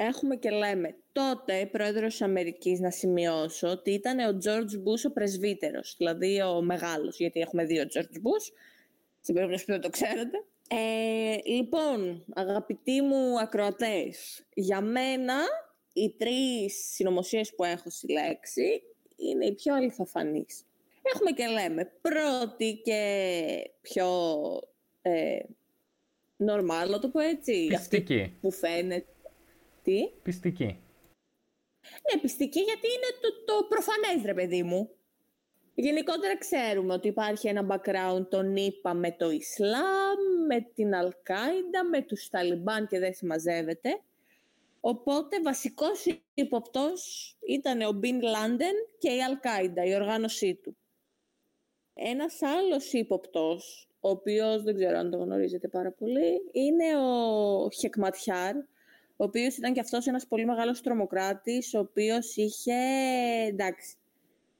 έχουμε 0.03 0.37
και 0.37 0.51
λέμε 0.51 0.97
τότε 1.13 1.69
πρόεδρος 1.73 2.11
της 2.11 2.23
Αμερικής 2.23 2.81
να 2.81 2.91
σημειώσω 2.91 3.69
ότι 3.69 3.91
ήταν 3.91 4.19
ο 4.19 4.39
George 4.45 4.75
Bush 4.75 5.09
ο 5.09 5.13
πρεσβύτερος, 5.13 5.95
δηλαδή 5.99 6.43
ο 6.43 6.63
μεγάλος, 6.63 7.19
γιατί 7.19 7.41
έχουμε 7.41 7.65
δύο 7.65 7.83
George 7.95 8.17
Bush, 8.17 8.53
στην 9.21 9.35
περίπτωση 9.35 9.65
που 9.65 9.73
δεν 9.73 9.81
το 9.81 9.91
ξέρετε. 9.91 10.45
Ε, 10.69 11.37
λοιπόν, 11.45 12.25
αγαπητοί 12.35 13.01
μου 13.01 13.41
ακροατές, 13.41 14.45
για 14.55 14.81
μένα 14.81 15.35
οι 15.93 16.15
τρεις 16.19 16.91
συνωμοσίες 16.93 17.55
που 17.55 17.65
έχω 17.65 17.91
συλλέξει 17.91 18.83
είναι 19.17 19.47
οι 19.47 19.53
πιο 19.53 19.75
αληθοφανείς. 19.75 20.65
Έχουμε 21.15 21.31
και 21.31 21.47
λέμε 21.47 21.93
πρώτη 22.01 22.81
και 22.85 23.71
πιο 23.81 24.07
ε, 25.03 25.39
normal, 26.47 26.89
να 26.89 26.99
το 26.99 27.09
πω 27.09 27.21
έτσι. 27.21 27.67
Πιστική. 27.67 28.37
που 28.41 28.51
φαίνεται. 28.51 29.07
Τι; 29.90 30.09
Πιστική. 30.22 30.64
Ναι, 31.85 32.20
πιστική 32.20 32.61
γιατί 32.61 32.87
είναι 32.87 33.11
το, 33.20 33.44
το 33.44 33.66
προφανές, 33.68 34.24
ρε 34.24 34.35
παιδί 34.35 34.62
μου. 34.62 34.90
Γενικότερα 35.74 36.38
ξέρουμε 36.38 36.92
ότι 36.92 37.09
υπάρχει 37.09 37.48
ένα 37.48 37.66
background 37.70 38.26
τον 38.29 38.57
ΗΠΑ 38.57 38.94
με 38.94 39.12
το 39.12 39.31
Ισλάμ, 39.31 40.18
με 40.48 40.61
την 40.74 40.94
Αλκάιντα, 40.94 41.85
με 41.85 42.03
τους 42.03 42.29
Ταλιμπάν 42.29 42.87
και 42.87 42.98
δεν 42.98 43.14
συμμαζεύεται. 43.14 44.00
Οπότε 44.81 45.40
βασικός 45.42 46.07
υποπτός 46.35 47.37
ήταν 47.46 47.81
ο 47.81 47.92
Μπιν 47.92 48.22
Λάντεν 48.22 48.74
και 48.98 49.11
η 49.11 49.22
Αλκάιντα, 49.22 49.85
η 49.85 49.94
οργάνωσή 49.94 50.55
του. 50.55 50.76
Ένας 51.94 52.42
άλλος 52.42 52.92
ύποπτος, 52.92 53.88
ο 54.00 54.09
οποίος 54.09 54.62
δεν 54.62 54.74
ξέρω 54.74 54.98
αν 54.98 55.11
το 55.11 55.16
γνωρίζετε 55.16 55.68
πάρα 55.68 55.92
πολύ, 55.92 56.40
είναι 56.53 56.96
ο 56.96 57.70
Χεκματιάρ, 57.70 58.55
ο 59.21 59.25
οποίος 59.25 59.57
ήταν 59.57 59.73
και 59.73 59.81
αυτός 59.81 60.07
ένας 60.07 60.27
πολύ 60.27 60.45
μεγάλος 60.45 60.81
τρομοκράτης, 60.81 61.75
ο 61.75 61.79
οποίος 61.79 62.37
είχε, 62.37 62.75
εντάξει, 63.49 63.97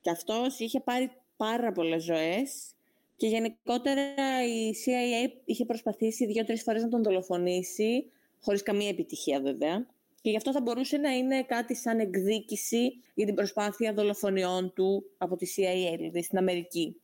και 0.01 0.11
αυτός 0.11 0.59
είχε 0.59 0.81
πάρει 0.81 1.11
πάρα 1.37 1.73
πολλές 1.73 2.03
ζωές 2.03 2.75
και 3.16 3.27
γενικότερα 3.27 4.05
η 4.46 4.75
CIA 4.85 5.31
είχε 5.44 5.64
προσπαθήσει 5.64 6.27
δύο-τρεις 6.27 6.62
φορές 6.62 6.83
να 6.83 6.88
τον 6.88 7.03
δολοφονήσει, 7.03 8.11
χωρίς 8.40 8.62
καμία 8.62 8.88
επιτυχία 8.88 9.40
βέβαια. 9.40 9.87
Και 10.20 10.31
γι' 10.31 10.37
αυτό 10.37 10.53
θα 10.53 10.61
μπορούσε 10.61 10.96
να 10.96 11.11
είναι 11.11 11.42
κάτι 11.42 11.77
σαν 11.77 11.99
εκδίκηση 11.99 12.92
για 13.14 13.27
την 13.27 13.35
προσπάθεια 13.35 13.92
δολοφονιών 13.92 14.73
του 14.75 15.05
από 15.18 15.37
τη 15.37 15.46
CIA, 15.57 15.96
δηλαδή 15.96 16.23
στην 16.23 16.38
Αμερική. 16.38 17.01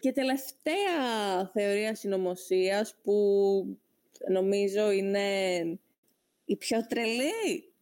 Και 0.00 0.12
τελευταία 0.12 1.50
θεωρία 1.52 1.94
συνωμοσίας 1.94 2.94
που 3.02 3.12
νομίζω 4.28 4.90
είναι 4.90 5.20
η 6.44 6.56
πιο 6.56 6.86
τρελή, 6.86 7.72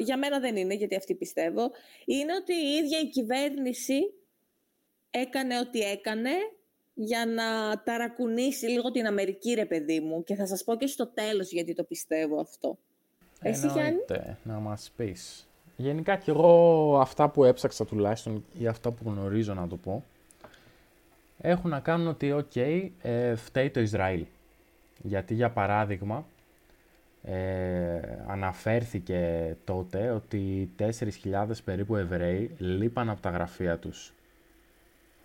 για 0.00 0.18
μένα 0.18 0.40
δεν 0.40 0.56
είναι 0.56 0.74
γιατί 0.74 0.96
αυτή 0.96 1.14
πιστεύω, 1.14 1.70
είναι 2.04 2.34
ότι 2.34 2.52
η 2.52 2.84
ίδια 2.84 3.00
η 3.00 3.08
κυβέρνηση 3.08 4.00
έκανε 5.10 5.58
ό,τι 5.58 5.80
έκανε 5.80 6.30
για 6.94 7.26
να 7.26 7.78
ταρακουνήσει 7.82 8.66
λίγο 8.66 8.90
την 8.90 9.06
Αμερική, 9.06 9.54
ρε 9.54 9.66
παιδί 9.66 10.00
μου. 10.00 10.24
Και 10.24 10.34
θα 10.34 10.46
σας 10.46 10.64
πω 10.64 10.76
και 10.76 10.86
στο 10.86 11.06
τέλος 11.06 11.50
γιατί 11.50 11.74
το 11.74 11.84
πιστεύω 11.84 12.40
αυτό. 12.40 12.78
Εσύ, 13.42 13.66
Εννοείται, 13.66 14.38
να 14.42 14.54
μας 14.54 14.92
πεις. 14.96 15.48
Γενικά 15.76 16.16
και 16.16 16.30
εγώ 16.30 16.98
αυτά 17.00 17.28
που 17.28 17.44
έψαξα 17.44 17.84
τουλάχιστον 17.84 18.44
ή 18.58 18.66
αυτά 18.66 18.90
που 18.90 19.02
γνωρίζω 19.10 19.54
να 19.54 19.68
το 19.68 19.76
πω 19.76 20.04
έχουν 21.40 21.70
να 21.70 21.80
κάνουν 21.80 22.06
ότι 22.06 22.32
οκ, 22.32 22.56
ε, 22.56 23.34
φταίει 23.34 23.70
το 23.70 23.80
Ισραήλ. 23.80 24.24
Γιατί 25.02 25.34
για 25.34 25.50
παράδειγμα 25.50 26.26
ε, 27.24 28.00
αναφέρθηκε 28.26 29.56
τότε 29.64 30.10
ότι 30.10 30.70
4.000 30.78 30.90
περίπου 31.64 31.96
Εβραίοι 31.96 32.54
λείπαν 32.58 33.10
από 33.10 33.20
τα 33.20 33.30
γραφεία 33.30 33.78
τους 33.78 34.12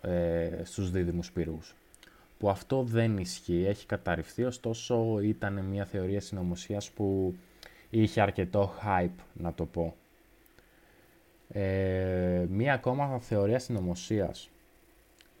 ε, 0.02 0.48
στους 0.62 0.90
δίδυμους 0.90 1.32
πύργους. 1.32 1.74
Που 2.38 2.50
αυτό 2.50 2.82
δεν 2.82 3.18
ισχύει, 3.18 3.64
έχει 3.66 3.86
καταρριφθεί, 3.86 4.44
ωστόσο 4.44 5.20
ήταν 5.22 5.64
μια 5.64 5.84
θεωρία 5.84 6.20
συνωμοσίας 6.20 6.90
που 6.90 7.34
είχε 7.90 8.20
αρκετό 8.20 8.74
hype, 8.84 9.24
να 9.32 9.52
το 9.52 9.64
πω. 9.66 9.94
Ε, 11.52 12.46
μία 12.48 12.72
ακόμα 12.72 13.18
θεωρία 13.20 13.58
συνωμοσίας 13.58 14.48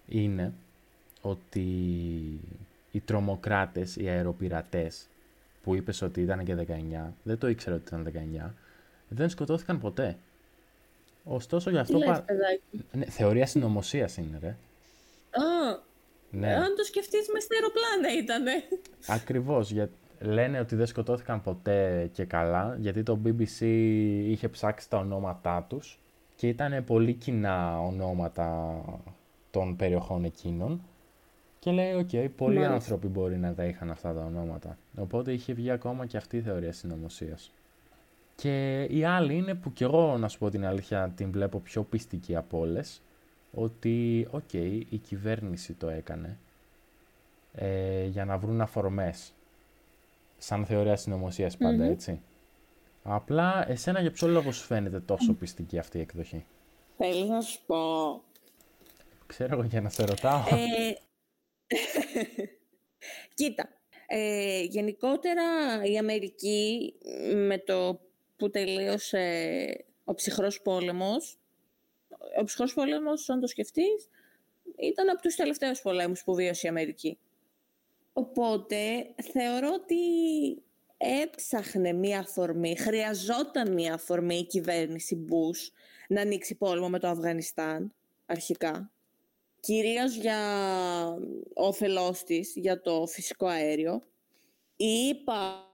είναι 0.08 0.52
ότι 1.20 1.60
οι 2.90 3.00
τρομοκράτες, 3.00 3.96
οι 3.96 4.08
αεροπειρατές, 4.08 5.08
που 5.62 5.74
είπες 5.74 6.02
ότι 6.02 6.20
ήταν 6.20 6.44
και 6.44 6.54
19, 6.54 7.12
δεν 7.22 7.38
το 7.38 7.48
ήξερα 7.48 7.76
ότι 7.76 7.84
ήταν 7.86 8.12
19, 8.48 8.50
δεν 9.08 9.28
σκοτώθηκαν 9.28 9.80
ποτέ. 9.80 10.16
Ωστόσο 11.24 11.70
γι' 11.70 11.78
αυτό. 11.78 11.98
πα... 11.98 12.24
ναι, 12.92 13.04
θεωρία 13.04 13.46
συνωμοσίας 13.46 14.16
είναι, 14.16 14.38
ρε. 14.42 14.48
Α, 15.30 15.78
ναι. 16.30 16.54
αν 16.54 16.74
το 16.76 16.84
σκεφτείς, 16.84 17.28
μες 17.32 17.42
στα 17.42 17.54
αεροπλάνα 17.54 18.18
ήτανε. 18.22 18.52
Ακριβώς. 19.06 19.70
Για... 19.70 19.90
Λένε 20.20 20.60
ότι 20.60 20.74
δεν 20.74 20.86
σκοτώθηκαν 20.86 21.42
ποτέ 21.42 22.10
και 22.12 22.24
καλά, 22.24 22.76
γιατί 22.80 23.02
το 23.02 23.18
BBC 23.24 23.60
είχε 24.26 24.48
ψάξει 24.48 24.88
τα 24.88 24.98
ονόματά 24.98 25.66
τους 25.68 25.98
και 26.36 26.48
ήταν 26.48 26.84
πολύ 26.84 27.12
κοινά 27.12 27.80
ονόματα 27.80 28.80
των 29.50 29.76
περιοχών 29.76 30.24
εκείνων. 30.24 30.82
Και 31.60 31.70
λέει, 31.70 31.92
OK, 31.92 32.08
okay, 32.12 32.28
πολλοί 32.36 32.64
άνθρωποι 32.64 33.06
μπορεί 33.06 33.36
να 33.36 33.54
τα 33.54 33.64
είχαν 33.64 33.90
αυτά 33.90 34.14
τα 34.14 34.24
ονόματα. 34.24 34.78
Οπότε 34.98 35.32
είχε 35.32 35.52
βγει 35.52 35.70
ακόμα 35.70 36.06
και 36.06 36.16
αυτή 36.16 36.36
η 36.36 36.40
θεωρία 36.40 36.72
συνωμοσίας. 36.72 37.52
Και 38.34 38.82
η 38.82 39.04
άλλη 39.04 39.36
είναι 39.36 39.54
που 39.54 39.72
κι 39.72 39.82
εγώ, 39.82 40.18
να 40.18 40.28
σου 40.28 40.38
πω 40.38 40.50
την 40.50 40.66
αλήθεια, 40.66 41.12
την 41.16 41.30
βλέπω 41.30 41.58
πιο 41.58 41.82
πιστική 41.82 42.36
από 42.36 42.58
όλες. 42.58 43.02
Ότι, 43.52 44.26
οκ, 44.30 44.52
η 44.88 45.00
κυβέρνηση 45.02 45.72
το 45.72 45.88
έκανε 45.88 46.38
ε, 47.54 48.04
για 48.04 48.24
να 48.24 48.38
βρουν 48.38 48.60
αφορμές. 48.60 49.32
Σαν 50.38 50.66
θεωρία 50.66 50.96
συνωμοσίας 50.96 51.56
έτσι. 51.80 52.20
Απλά, 53.02 53.70
εσένα 53.70 54.00
για 54.00 54.10
ποιο 54.10 54.28
λόγο 54.28 54.52
σου 54.52 54.64
φαίνεται 54.64 55.00
τόσο 55.00 55.32
πιστική 55.32 55.78
αυτή 55.78 55.98
η 55.98 56.00
εκδοχή; 56.00 56.44
Θέλεις 56.96 57.28
να 57.28 57.40
σου 57.40 57.60
πω. 57.66 57.76
Ξέρω 59.26 59.54
εγώ 59.54 59.62
για 59.62 59.80
να 59.80 59.88
σε 59.88 60.04
ρωτάω. 60.04 60.38
Ε, 60.38 61.09
κοίτα, 63.34 63.68
ε, 64.06 64.62
γενικότερα 64.62 65.42
η 65.84 65.98
Αμερική 65.98 66.94
με 67.34 67.58
το 67.58 68.00
που 68.36 68.50
τελείωσε 68.50 69.84
ο 70.04 70.14
ψυχρός 70.14 70.62
πόλεμος. 70.62 71.38
Ο 72.40 72.44
ψυχρός 72.44 72.74
πόλεμος, 72.74 73.28
αν 73.28 73.40
το 73.40 73.46
σκεφτείς, 73.46 74.08
ήταν 74.76 75.08
από 75.08 75.22
τους 75.22 75.34
τελευταίους 75.34 75.80
πολέμους 75.80 76.24
που 76.24 76.34
βίωσε 76.34 76.66
η 76.66 76.70
Αμερική. 76.70 77.18
Οπότε 78.12 79.06
θεωρώ 79.32 79.72
ότι 79.72 79.96
έψαχνε 80.96 81.92
μία 81.92 82.18
αφορμή, 82.18 82.76
χρειαζόταν 82.76 83.72
μία 83.72 83.94
αφορμή 83.94 84.36
η 84.36 84.46
κυβέρνηση 84.46 85.16
Μπούς 85.16 85.72
να 86.08 86.20
ανοίξει 86.20 86.54
πόλεμο 86.54 86.88
με 86.88 86.98
το 86.98 87.08
Αφγανιστάν 87.08 87.94
αρχικά. 88.26 88.90
Κυρίως 89.60 90.14
για 90.14 90.38
όφελός 91.54 92.24
της, 92.24 92.52
για 92.56 92.80
το 92.80 93.06
φυσικό 93.06 93.46
αέριο. 93.46 94.02
Είπα 94.76 95.70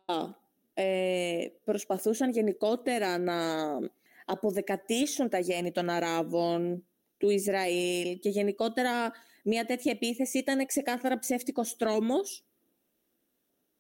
ε, 0.75 1.47
προσπαθούσαν 1.65 2.31
γενικότερα 2.31 3.19
να 3.19 3.35
αποδεκατήσουν 4.25 5.29
τα 5.29 5.39
γέννη 5.39 5.73
των 5.73 5.89
Αράβων, 5.89 6.87
του 7.19 7.31
Ισραήλ 7.31 8.19
και 8.19 8.29
γενικότερα 8.29 9.13
μια 9.43 9.65
τέτοια 9.65 9.93
επίθεση 9.93 10.39
ήταν 10.39 10.67
ξεκάθαρα 10.67 11.19
ψεύτικος 11.19 11.77
τρόμος 11.77 12.45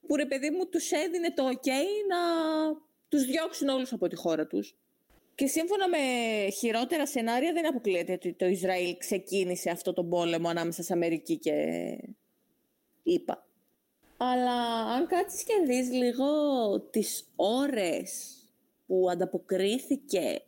που 0.07 0.17
ρε 0.17 0.27
παιδί 0.27 0.51
μου 0.51 0.69
τους 0.69 0.91
έδινε 0.91 1.33
το 1.33 1.49
ok 1.49 1.69
να 2.09 2.19
τους 3.09 3.25
διώξουν 3.25 3.69
όλους 3.69 3.93
από 3.93 4.09
τη 4.09 4.17
χώρα 4.17 4.47
τους. 4.47 4.77
Και 5.37 5.47
σύμφωνα 5.47 5.89
με 5.89 5.99
χειρότερα 6.51 7.07
σενάρια 7.07 7.53
δεν 7.53 7.69
αποκλείεται 7.69 8.13
ότι 8.13 8.33
το 8.33 8.47
Ισραήλ 8.47 8.97
ξεκίνησε 8.97 9.71
αυτό 9.71 9.93
το 9.93 10.05
πόλεμο 10.05 10.49
ανάμεσα 10.49 10.83
σε 10.83 10.93
Αμερική 10.93 11.39
και 11.39 11.53
ΗΠΑ. 13.03 13.47
Αλλά 14.17 14.85
αν 14.95 15.07
κάτσεις 15.07 15.43
και 15.45 15.53
δεις 15.67 15.91
λίγο 15.91 16.27
τις 16.81 17.29
ώρες 17.37 18.37
που 18.87 19.07
ανταποκρίθηκε 19.11 20.43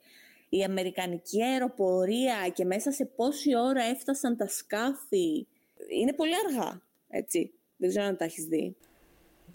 η 0.48 0.62
Αμερικανική 0.62 1.42
αεροπορία 1.42 2.48
και 2.54 2.64
μέσα 2.64 2.90
σε 2.92 3.04
πόση 3.04 3.56
ώρα 3.56 3.82
έφτασαν 3.82 4.36
τα 4.36 4.48
σκάφη, 4.48 5.46
είναι 5.88 6.12
πολύ 6.12 6.32
αργά, 6.46 6.82
έτσι. 7.08 7.52
Δεν 7.76 7.88
ξέρω 7.88 8.04
αν 8.06 8.16
τα 8.16 8.24
έχεις 8.24 8.44
δει. 8.44 8.76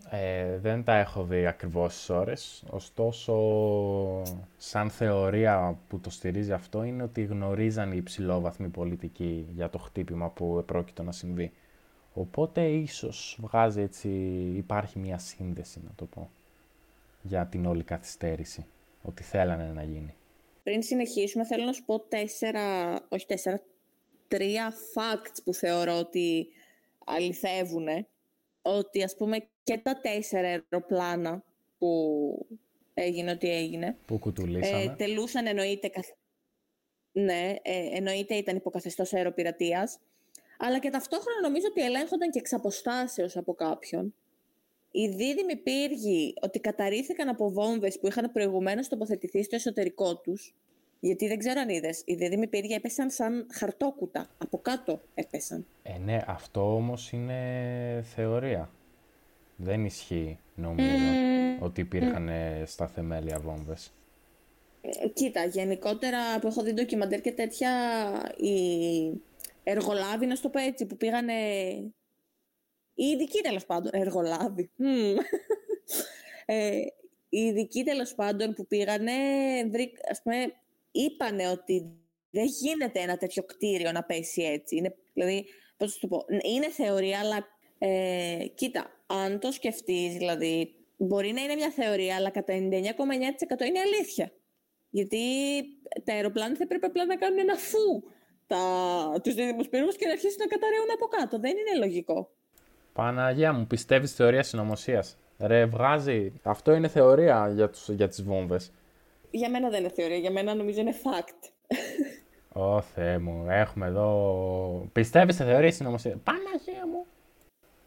Ε, 0.09 0.57
δεν 0.57 0.83
τα 0.83 0.95
έχω 0.95 1.23
δει 1.23 1.45
ακριβώς 1.45 1.95
τις 1.95 2.09
ώρες, 2.09 2.63
ωστόσο 2.69 3.33
σαν 4.57 4.89
θεωρία 4.89 5.79
που 5.87 5.99
το 5.99 6.09
στηρίζει 6.09 6.51
αυτό 6.51 6.83
είναι 6.83 7.03
ότι 7.03 7.23
γνωρίζαν 7.23 7.91
οι 7.91 7.97
υψηλόβαθμοι 7.97 8.67
πολιτικοί 8.67 9.47
για 9.55 9.69
το 9.69 9.77
χτύπημα 9.77 10.29
που 10.29 10.57
επρόκειτο 10.59 11.03
να 11.03 11.11
συμβεί. 11.11 11.51
Οπότε 12.13 12.67
ίσως 12.67 13.37
βγάζει 13.41 13.81
έτσι, 13.81 14.09
υπάρχει 14.55 14.99
μια 14.99 15.17
σύνδεση 15.17 15.81
να 15.83 15.91
το 15.95 16.05
πω, 16.05 16.29
για 17.21 17.45
την 17.45 17.65
όλη 17.65 17.83
καθυστέρηση, 17.83 18.65
ότι 19.01 19.23
θέλανε 19.23 19.71
να 19.73 19.83
γίνει. 19.83 20.13
Πριν 20.63 20.83
συνεχίσουμε 20.83 21.45
θέλω 21.45 21.65
να 21.65 21.73
σου 21.73 21.83
πω 21.85 21.99
τέσσερα, 21.99 22.93
όχι 23.09 23.25
τέσσερα, 23.25 23.61
τρία 24.27 24.73
facts 24.73 25.37
που 25.43 25.53
θεωρώ 25.53 25.97
ότι 25.97 26.47
αληθεύουν. 27.05 27.87
Ότι 28.65 29.03
ας 29.03 29.15
πούμε 29.15 29.47
και 29.63 29.77
τα 29.77 29.99
τέσσερα 30.01 30.47
αεροπλάνα 30.47 31.43
που 31.77 32.45
έγινε 32.93 33.31
ό,τι 33.31 33.49
έγινε. 33.49 33.97
Που 34.05 34.19
κουτουλήσαμε. 34.19 34.83
Ε, 34.83 34.95
τελούσαν 34.97 35.47
εννοείται, 35.47 35.91
ναι, 37.11 37.55
ε, 37.61 37.97
εννοείται 37.97 38.35
ήταν 38.35 38.55
υποκαθεστώς 38.55 39.13
αεροπειρατείας 39.13 39.99
αλλά 40.65 40.79
και 40.79 40.89
ταυτόχρονα 40.89 41.41
νομίζω 41.41 41.67
ότι 41.69 41.81
ελέγχονταν 41.81 42.29
και 42.29 42.39
εξ 42.39 42.53
αποστάσεως 42.53 43.37
από 43.37 43.53
κάποιον. 43.53 44.13
Οι 44.91 45.07
δίδυμοι 45.07 45.55
πύργοι 45.55 46.33
ότι 46.41 46.59
καταρρίθηκαν 46.59 47.29
από 47.29 47.51
βόμβες 47.51 47.99
που 47.99 48.07
είχαν 48.07 48.31
προηγουμένως 48.31 48.87
τοποθετηθεί 48.87 49.43
στο 49.43 49.55
εσωτερικό 49.55 50.17
τους, 50.17 50.55
γιατί 51.03 51.27
δεν 51.27 51.37
ξέρω 51.37 51.59
αν 51.59 51.69
είδες. 51.69 52.01
Οι 52.05 52.15
δίδυμοι 52.15 52.47
πύργοι 52.47 52.73
έπεσαν 52.73 53.09
σαν 53.09 53.47
χαρτόκουτα. 53.51 54.29
Από 54.37 54.57
κάτω 54.57 55.01
έπεσαν. 55.13 55.65
Ε, 55.83 55.97
ναι, 55.97 56.23
αυτό 56.27 56.75
όμως 56.75 57.11
είναι 57.11 58.03
θεωρία. 58.15 58.69
Δεν 59.55 59.85
ισχύει, 59.85 60.39
νομίζω, 60.55 60.95
ότι 61.59 61.81
υπήρχαν 61.81 62.29
στα 62.65 62.87
θεμέλια 62.87 63.39
βόμβες. 63.39 63.93
Ε, 64.81 65.07
κοίτα, 65.07 65.45
γενικότερα 65.45 66.39
που 66.39 66.47
έχω 66.47 66.63
δει 66.63 66.73
ντοκιμαντέρ 66.73 67.21
και 67.21 67.31
τέτοια, 67.31 67.71
οι 68.37 69.21
εργολάβοι, 69.63 70.25
να 70.25 70.35
στο 70.35 70.49
πω 70.49 70.59
έτσι, 70.59 70.85
που 70.85 70.97
πήγανε. 70.97 71.33
Οι 72.93 73.05
ειδικοί 73.05 73.41
τέλος 73.41 73.65
πάντων. 73.65 73.91
Εργολάβοι. 73.93 74.71
ε, 76.45 76.81
οι 77.29 77.39
ειδικοί 77.39 77.83
τέλος 77.83 78.15
πάντων 78.15 78.53
που 78.53 78.67
πήγανε, 78.67 79.11
ας 80.09 80.21
πούμε, 80.21 80.53
είπανε 80.93 81.49
ότι 81.49 81.91
δεν 82.29 82.45
γίνεται 82.45 82.99
ένα 82.99 83.17
τέτοιο 83.17 83.43
κτίριο 83.43 83.91
να 83.91 84.03
πέσει 84.03 84.41
έτσι. 84.41 84.75
Είναι, 84.75 84.95
δηλαδή, 85.13 85.45
πώς 85.77 85.99
το 85.99 86.07
πω, 86.07 86.25
είναι 86.43 86.69
θεωρία, 86.69 87.19
αλλά 87.19 87.47
ε, 87.77 88.45
κοίτα, 88.55 88.85
αν 89.07 89.39
το 89.39 89.51
σκεφτείς, 89.51 90.13
δηλαδή, 90.13 90.75
μπορεί 90.97 91.31
να 91.31 91.41
είναι 91.41 91.55
μια 91.55 91.69
θεωρία, 91.69 92.15
αλλά 92.15 92.29
κατά 92.29 92.53
99,9% 92.53 92.59
είναι 93.65 93.79
αλήθεια. 93.79 94.31
Γιατί 94.89 95.19
τα 96.03 96.13
αεροπλάνα 96.13 96.55
θα 96.55 96.67
πρέπει 96.67 96.85
απλά 96.85 97.05
να 97.05 97.15
κάνουν 97.15 97.39
ένα 97.39 97.55
φου 97.55 98.03
τα, 98.47 98.59
τους 99.23 99.33
δίδυμους 99.33 99.67
πύργους 99.69 99.95
και 99.95 100.05
να 100.05 100.11
αρχίσουν 100.11 100.37
να 100.39 100.47
καταραίουν 100.47 100.87
από 100.93 101.05
κάτω. 101.05 101.39
Δεν 101.39 101.51
είναι 101.51 101.85
λογικό. 101.85 102.29
Παναγία 102.93 103.53
μου, 103.53 103.67
πιστεύεις 103.67 104.09
στη 104.09 104.17
θεωρία 104.17 104.43
συνωμοσίας; 104.43 105.17
Ρε, 105.39 105.65
βγάζει. 105.65 106.33
Αυτό 106.43 106.73
είναι 106.73 106.87
θεωρία 106.87 107.51
για, 107.55 107.69
τους, 107.69 107.89
για 107.89 108.07
τις 108.07 108.23
βόμβες. 108.23 108.71
Για 109.35 109.49
μένα 109.49 109.69
δεν 109.69 109.79
είναι 109.79 109.93
θεωρία. 109.93 110.17
Για 110.17 110.31
μένα 110.31 110.53
νομίζω 110.53 110.81
είναι 110.81 110.93
fact. 111.03 111.49
Ω 112.53 112.81
Θεέ 112.81 113.17
μου, 113.17 113.45
έχουμε 113.49 113.87
εδώ... 113.87 114.89
Πιστεύεις 114.91 115.35
σε 115.35 115.43
θεωρίες 115.43 115.75
συνωμοσία; 115.75 116.17
Παναγία 116.23 116.87
μου. 116.87 117.05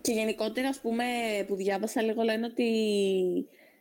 Και 0.01 0.13
γενικότερα, 0.13 0.69
ας 0.69 0.81
πούμε, 0.81 1.05
που 1.47 1.55
διάβασα 1.55 2.03
λίγο, 2.03 2.23
λένε 2.23 2.47
ότι 2.47 2.69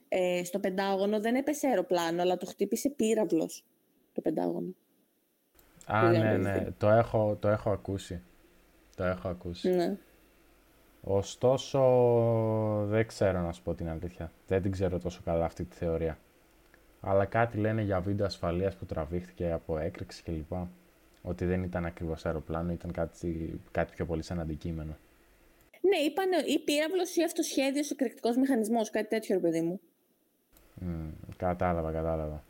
ε, 0.07 0.43
στο 0.43 0.59
Πεντάγωνο 0.59 1.19
δεν 1.19 1.35
έπεσε 1.35 1.67
αεροπλάνο, 1.67 2.21
αλλά 2.21 2.37
το 2.37 2.45
χτύπησε 2.45 2.89
πύραυλος 2.89 3.63
το 4.13 4.21
Πεντάγωνο. 4.21 4.75
Α, 5.85 6.09
ναι, 6.09 6.37
ναι, 6.37 6.67
το 6.77 6.89
έχω, 6.89 7.37
το 7.39 7.47
έχω 7.47 7.71
ακούσει. 7.71 8.21
Το 8.95 9.03
έχω 9.03 9.27
ακούσει. 9.27 9.69
Ναι. 9.69 9.97
Ωστόσο, 11.01 11.81
δεν 12.87 13.07
ξέρω 13.07 13.39
να 13.39 13.51
σου 13.51 13.61
πω 13.61 13.73
την 13.73 13.89
αλήθεια. 13.89 14.31
Δεν 14.47 14.61
την 14.61 14.71
ξέρω 14.71 14.99
τόσο 14.99 15.21
καλά 15.25 15.45
αυτή 15.45 15.63
τη 15.65 15.75
θεωρία. 15.75 16.19
Αλλά 17.07 17.25
κάτι 17.25 17.57
λένε 17.57 17.81
για 17.81 17.99
βίντεο 17.99 18.25
ασφαλείας 18.25 18.75
που 18.75 18.85
τραβήχτηκε 18.85 19.51
από 19.51 19.77
έκρηξη 19.77 20.23
κλπ. 20.23 20.51
Ότι 21.21 21.45
δεν 21.45 21.63
ήταν 21.63 21.85
ακριβώς 21.85 22.25
αεροπλάνο, 22.25 22.71
ήταν 22.71 22.91
κάτι, 22.91 23.59
κάτι 23.71 23.91
πιο 23.95 24.05
πολύ 24.05 24.23
σαν 24.23 24.39
αντικείμενο. 24.39 24.97
Ναι, 25.81 25.97
είπαν 25.97 26.29
ή 26.47 26.59
πύραυλος 26.59 27.15
ή 27.15 27.23
αυτοσχέδιος 27.23 27.91
εκρηκτικός 27.91 28.37
μηχανισμός, 28.37 28.89
κάτι 28.89 29.07
τέτοιο, 29.07 29.35
ρε 29.35 29.41
παιδί 29.41 29.61
μου. 29.61 29.79
Mm, 30.81 31.11
κατάλαβα, 31.37 31.91
κατάλαβα. 31.91 32.43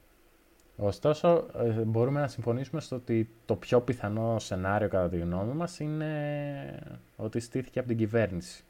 Ωστόσο, 0.78 1.48
ε, 1.56 1.70
μπορούμε 1.70 2.20
να 2.20 2.28
συμφωνήσουμε 2.28 2.82
στο 2.82 2.96
ότι 2.96 3.30
το 3.46 3.56
πιο 3.56 3.82
πιθανό 3.82 4.40
σενάριο, 4.40 4.88
κατά 4.88 5.10
τη 5.10 5.18
γνώμη 5.18 5.54
μας, 5.54 5.80
είναι 5.80 7.00
ότι 7.16 7.40
στήθηκε 7.40 7.80
από 7.80 7.88
την 7.88 7.98
κυβέρνηση. 7.98 8.64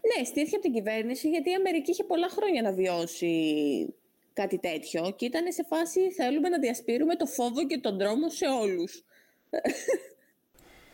Ναι, 0.00 0.24
στήθηκε 0.24 0.56
από 0.56 0.64
την 0.64 0.74
κυβέρνηση 0.74 1.28
γιατί 1.28 1.50
η 1.50 1.54
Αμερική 1.54 1.90
είχε 1.90 2.04
πολλά 2.04 2.28
χρόνια 2.28 2.62
να 2.62 2.72
βιώσει 2.72 3.94
κάτι 4.34 4.58
τέτοιο 4.58 5.12
και 5.16 5.24
ήταν 5.24 5.52
σε 5.52 5.64
φάση 5.64 6.12
θέλουμε 6.12 6.48
να 6.48 6.58
διασπείρουμε 6.58 7.16
το 7.16 7.26
φόβο 7.26 7.66
και 7.66 7.78
τον 7.78 7.98
δρόμο 7.98 8.30
σε 8.30 8.46
όλους. 8.46 9.04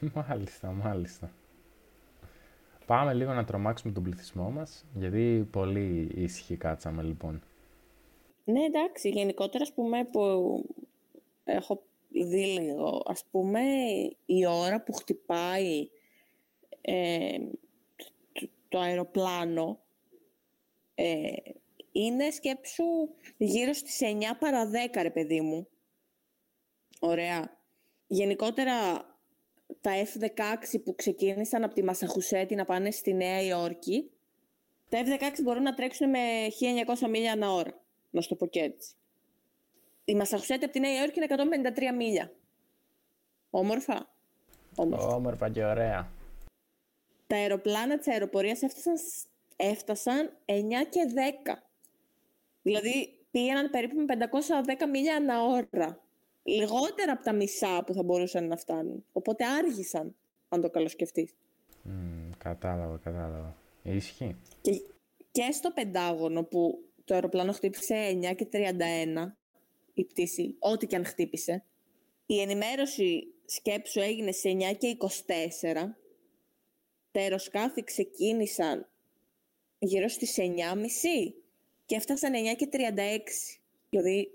Μάλιστα, 0.14 0.70
μάλιστα. 0.70 1.32
Πάμε 2.86 3.14
λίγο 3.14 3.32
να 3.32 3.44
τρομάξουμε 3.44 3.92
τον 3.92 4.02
πληθυσμό 4.02 4.50
μας, 4.50 4.84
γιατί 4.94 5.48
πολύ 5.50 6.10
ήσυχοι 6.14 6.56
κάτσαμε 6.56 7.02
λοιπόν. 7.02 7.42
Ναι, 8.44 8.64
εντάξει, 8.64 9.08
γενικότερα 9.08 9.62
ας 9.62 9.72
πούμε 9.72 10.04
που 10.04 10.20
έχω 11.44 11.82
δει 12.08 12.44
λίγο, 12.44 13.02
ας 13.06 13.24
πούμε 13.30 13.60
η 14.26 14.46
ώρα 14.46 14.82
που 14.82 14.92
χτυπάει 14.92 15.88
ε, 16.80 17.38
το, 18.68 18.78
αεροπλάνο 18.78 19.78
ε, 20.94 21.32
είναι 21.92 22.30
σκέψου 22.30 22.84
γύρω 23.36 23.72
στις 23.72 23.98
9 24.02 24.36
παρα 24.38 24.70
10 24.92 25.02
ρε 25.02 25.10
παιδί 25.10 25.40
μου. 25.40 25.68
Ωραία. 27.00 27.58
Γενικότερα 28.06 28.74
τα 29.80 29.90
F-16 30.04 30.80
που 30.84 30.94
ξεκίνησαν 30.94 31.64
από 31.64 31.74
τη 31.74 31.84
Μασαχουσέτη 31.84 32.54
να 32.54 32.64
πάνε 32.64 32.90
στη 32.90 33.14
Νέα 33.14 33.42
Υόρκη, 33.42 34.10
τα 34.88 34.98
F-16 35.04 35.42
μπορούν 35.42 35.62
να 35.62 35.74
τρέξουν 35.74 36.10
με 36.10 36.18
1900 37.00 37.08
μίλια 37.08 37.32
ανά 37.32 37.52
ώρα, 37.52 37.82
να 38.10 38.20
σου 38.20 38.28
το 38.28 38.34
πω 38.34 38.46
και 38.46 38.60
έτσι. 38.60 38.94
Η 40.04 40.14
Μασαχουσέτη 40.14 40.64
από 40.64 40.72
τη 40.72 40.80
Νέα 40.80 41.00
Υόρκη 41.00 41.18
είναι 41.18 41.70
153 41.92 41.96
μίλια. 41.96 42.32
Όμορφα. 43.50 44.14
Όμορφα. 44.74 45.06
Όμορφα 45.06 45.50
και 45.50 45.64
ωραία. 45.64 46.12
Τα 47.26 47.36
αεροπλάνα 47.36 47.98
της 47.98 48.08
αεροπορίας 48.08 48.62
έφτασαν, 48.62 48.94
έφτασαν 49.56 50.36
9 50.44 50.84
και 50.90 51.00
10. 51.46 51.69
Δηλαδή 52.70 53.18
πήγαιναν 53.30 53.70
περίπου 53.70 53.96
με 53.96 54.04
510 54.84 54.88
μίλια 54.90 55.16
ανά 55.16 55.42
ώρα 55.42 56.00
λιγότερα 56.42 57.12
από 57.12 57.22
τα 57.22 57.32
μισά 57.32 57.84
που 57.86 57.92
θα 57.92 58.02
μπορούσαν 58.02 58.48
να 58.48 58.56
φτάνουν. 58.56 59.04
Οπότε 59.12 59.44
άργησαν, 59.44 60.16
αν 60.48 60.60
το 60.60 60.70
καλοσκεφτείς. 60.70 61.34
Mm, 61.84 62.30
κατάλαβα, 62.38 62.96
κατάλαβα. 62.96 63.56
Ισχύει. 63.82 64.36
Και, 64.60 64.82
και 65.30 65.50
στο 65.52 65.70
Πεντάγωνο 65.70 66.44
που 66.44 66.84
το 67.04 67.14
αεροπλάνο 67.14 67.52
χτύπησε 67.52 68.18
9 68.30 68.34
και 68.36 68.48
31, 68.52 69.32
η 69.94 70.04
πτήση, 70.04 70.56
ό,τι 70.58 70.86
και 70.86 70.96
αν 70.96 71.04
χτύπησε, 71.04 71.64
η 72.26 72.40
ενημέρωση 72.40 73.34
σκέψου 73.44 74.00
έγινε 74.00 74.32
σε 74.32 74.48
9 74.72 74.76
και 74.78 74.96
24, 74.98 75.08
τα 77.12 77.20
αεροσκάφη 77.20 77.84
ξεκίνησαν 77.84 78.88
γύρω 79.78 80.08
στις 80.08 80.36
9.30 80.38 80.46
και 81.90 81.96
έφτασαν 81.96 82.32
9 82.32 82.56
και 82.56 82.68
36. 82.72 82.76
Δηλαδή 83.90 84.30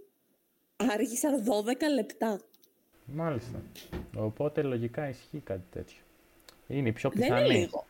άργησαν 0.75 1.43
12 1.45 1.49
λεπτά. 1.93 2.39
Μάλιστα. 3.05 3.61
Οπότε 4.15 4.61
λογικά 4.61 5.09
ισχύει 5.09 5.39
κάτι 5.39 5.65
τέτοιο. 5.71 5.97
Είναι 6.67 6.89
η 6.89 6.91
πιο 6.91 7.09
πιθανή. 7.09 7.41
Δεν 7.41 7.45
είναι 7.45 7.59
λίγο. 7.59 7.85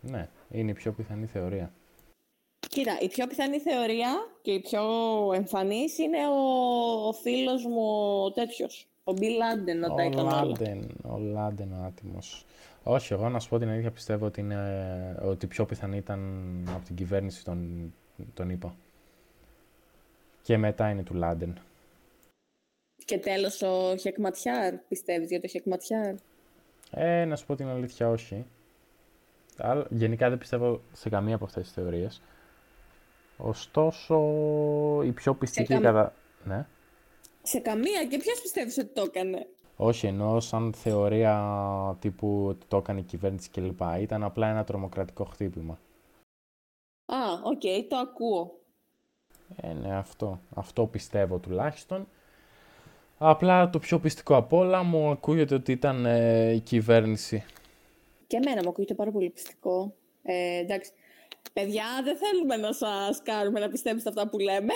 Ναι, 0.00 0.28
είναι 0.50 0.70
η 0.70 0.74
πιο 0.74 0.92
πιθανή 0.92 1.26
θεωρία. 1.26 1.72
Κοίτα, 2.68 2.98
η 3.00 3.08
πιο 3.08 3.26
πιθανή 3.26 3.58
θεωρία 3.58 4.10
και 4.42 4.52
η 4.52 4.60
πιο 4.60 4.82
εμφανής 5.34 5.98
είναι 5.98 6.28
ο, 6.28 6.40
ο 7.08 7.12
φίλος 7.12 7.64
μου 7.64 7.82
ο 8.24 8.30
τέτοιος. 8.32 8.88
Ο 9.04 9.12
Μπι 9.12 9.28
Λάντεν, 9.28 9.84
ο 9.84 9.96
Λάντεν, 10.22 10.96
ο 11.02 11.18
Λάντεν, 11.18 11.72
ο 11.72 11.84
άτιμος. 11.84 12.46
Όχι, 12.82 13.12
εγώ 13.12 13.28
να 13.28 13.40
σου 13.40 13.48
πω 13.48 13.58
την 13.58 13.68
αλήθεια 13.68 13.90
πιστεύω 13.90 14.26
ότι, 14.26 14.40
είναι, 14.40 15.18
ότι 15.22 15.46
πιο 15.46 15.66
πιθανή 15.66 15.96
ήταν 15.96 16.20
από 16.74 16.84
την 16.84 16.94
κυβέρνηση 16.94 17.44
τον, 17.44 17.92
τον 18.34 18.50
είπα. 18.50 18.74
Και 20.42 20.56
μετά 20.56 20.90
είναι 20.90 21.02
του 21.02 21.14
Λάντεν. 21.14 21.58
Και 23.04 23.18
τέλος 23.18 23.62
ο 23.62 23.96
Χεκματιάρ, 23.96 24.74
πιστεύεις 24.74 25.28
για 25.28 25.40
το 25.40 25.46
Χεκματιάρ; 25.46 26.14
Ε, 26.90 27.24
να 27.24 27.36
σου 27.36 27.46
πω 27.46 27.54
την 27.54 27.66
αλήθεια, 27.68 28.08
όχι. 28.08 28.46
Γενικά 29.90 30.28
δεν 30.28 30.38
πιστεύω 30.38 30.80
σε 30.92 31.08
καμία 31.08 31.34
από 31.34 31.44
αυτές 31.44 31.62
τις 31.62 31.72
θεωρίες. 31.72 32.22
Ωστόσο, 33.36 34.16
η 35.04 35.12
πιο 35.12 35.34
πιστική 35.34 35.78
κατά... 35.78 36.14
Ναι. 36.44 36.66
Σε 37.42 37.58
καμία 37.58 38.04
και 38.04 38.18
ποιος 38.18 38.40
πιστεύεις 38.40 38.78
ότι 38.78 38.94
το 38.94 39.02
έκανε; 39.02 39.46
Όχι, 39.76 40.06
ενώ 40.06 40.40
σαν 40.40 40.72
θεωρία 40.72 41.96
τύπου 42.00 42.46
ότι 42.48 42.66
το 42.66 42.76
έκανε 42.76 43.00
η 43.00 43.02
κυβέρνηση 43.02 43.50
κλπ. 43.50 43.80
Ήταν 44.00 44.22
απλά 44.22 44.48
ένα 44.48 44.64
τρομοκρατικό 44.64 45.24
χτύπημα. 45.24 45.78
Α, 47.06 47.16
OK, 47.44 47.60
okay, 47.62 47.84
το 47.88 47.96
ακούω. 47.96 48.59
Ε, 49.56 49.72
ναι, 49.72 49.94
αυτό. 49.94 50.40
Αυτό 50.54 50.86
πιστεύω 50.86 51.38
τουλάχιστον. 51.38 52.08
Απλά 53.18 53.70
το 53.70 53.78
πιο 53.78 53.98
πιστικό 53.98 54.36
απ' 54.36 54.52
όλα 54.52 54.82
μου 54.82 55.10
ακούγεται 55.10 55.54
ότι 55.54 55.72
ήταν 55.72 56.06
ε, 56.06 56.52
η 56.52 56.60
κυβέρνηση. 56.60 57.44
Και 58.26 58.36
εμένα 58.36 58.62
μου 58.62 58.68
ακούγεται 58.68 58.94
πάρα 58.94 59.10
πολύ 59.10 59.30
πιστικό. 59.30 59.94
Ε, 60.22 60.58
εντάξει, 60.58 60.92
παιδιά 61.52 61.84
δεν 62.04 62.16
θέλουμε 62.16 62.56
να 62.56 62.72
σας 62.72 63.22
κάνουμε 63.22 63.60
να 63.60 63.68
πιστέψετε 63.68 64.08
αυτά 64.08 64.28
που 64.28 64.38
λέμε. 64.38 64.72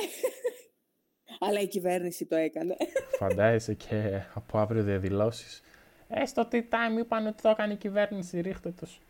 Αλλά 1.41 1.61
η 1.61 1.67
κυβέρνηση 1.67 2.27
το 2.27 2.37
έκανε. 2.37 2.77
Φαντάζεσαι 3.19 3.75
και 3.75 4.23
από 4.35 4.59
αύριο 4.59 4.83
διαδηλώσεις. 4.83 5.63
Ε, 6.09 6.27
στο 6.27 6.49
T-Time 6.53 6.99
είπαν 6.99 7.27
ότι 7.27 7.43
το 7.43 7.49
έκανε 7.49 7.73
η 7.73 7.77
κυβέρνηση, 7.77 8.41
ρίχτε 8.41 8.71
τους. 8.71 9.01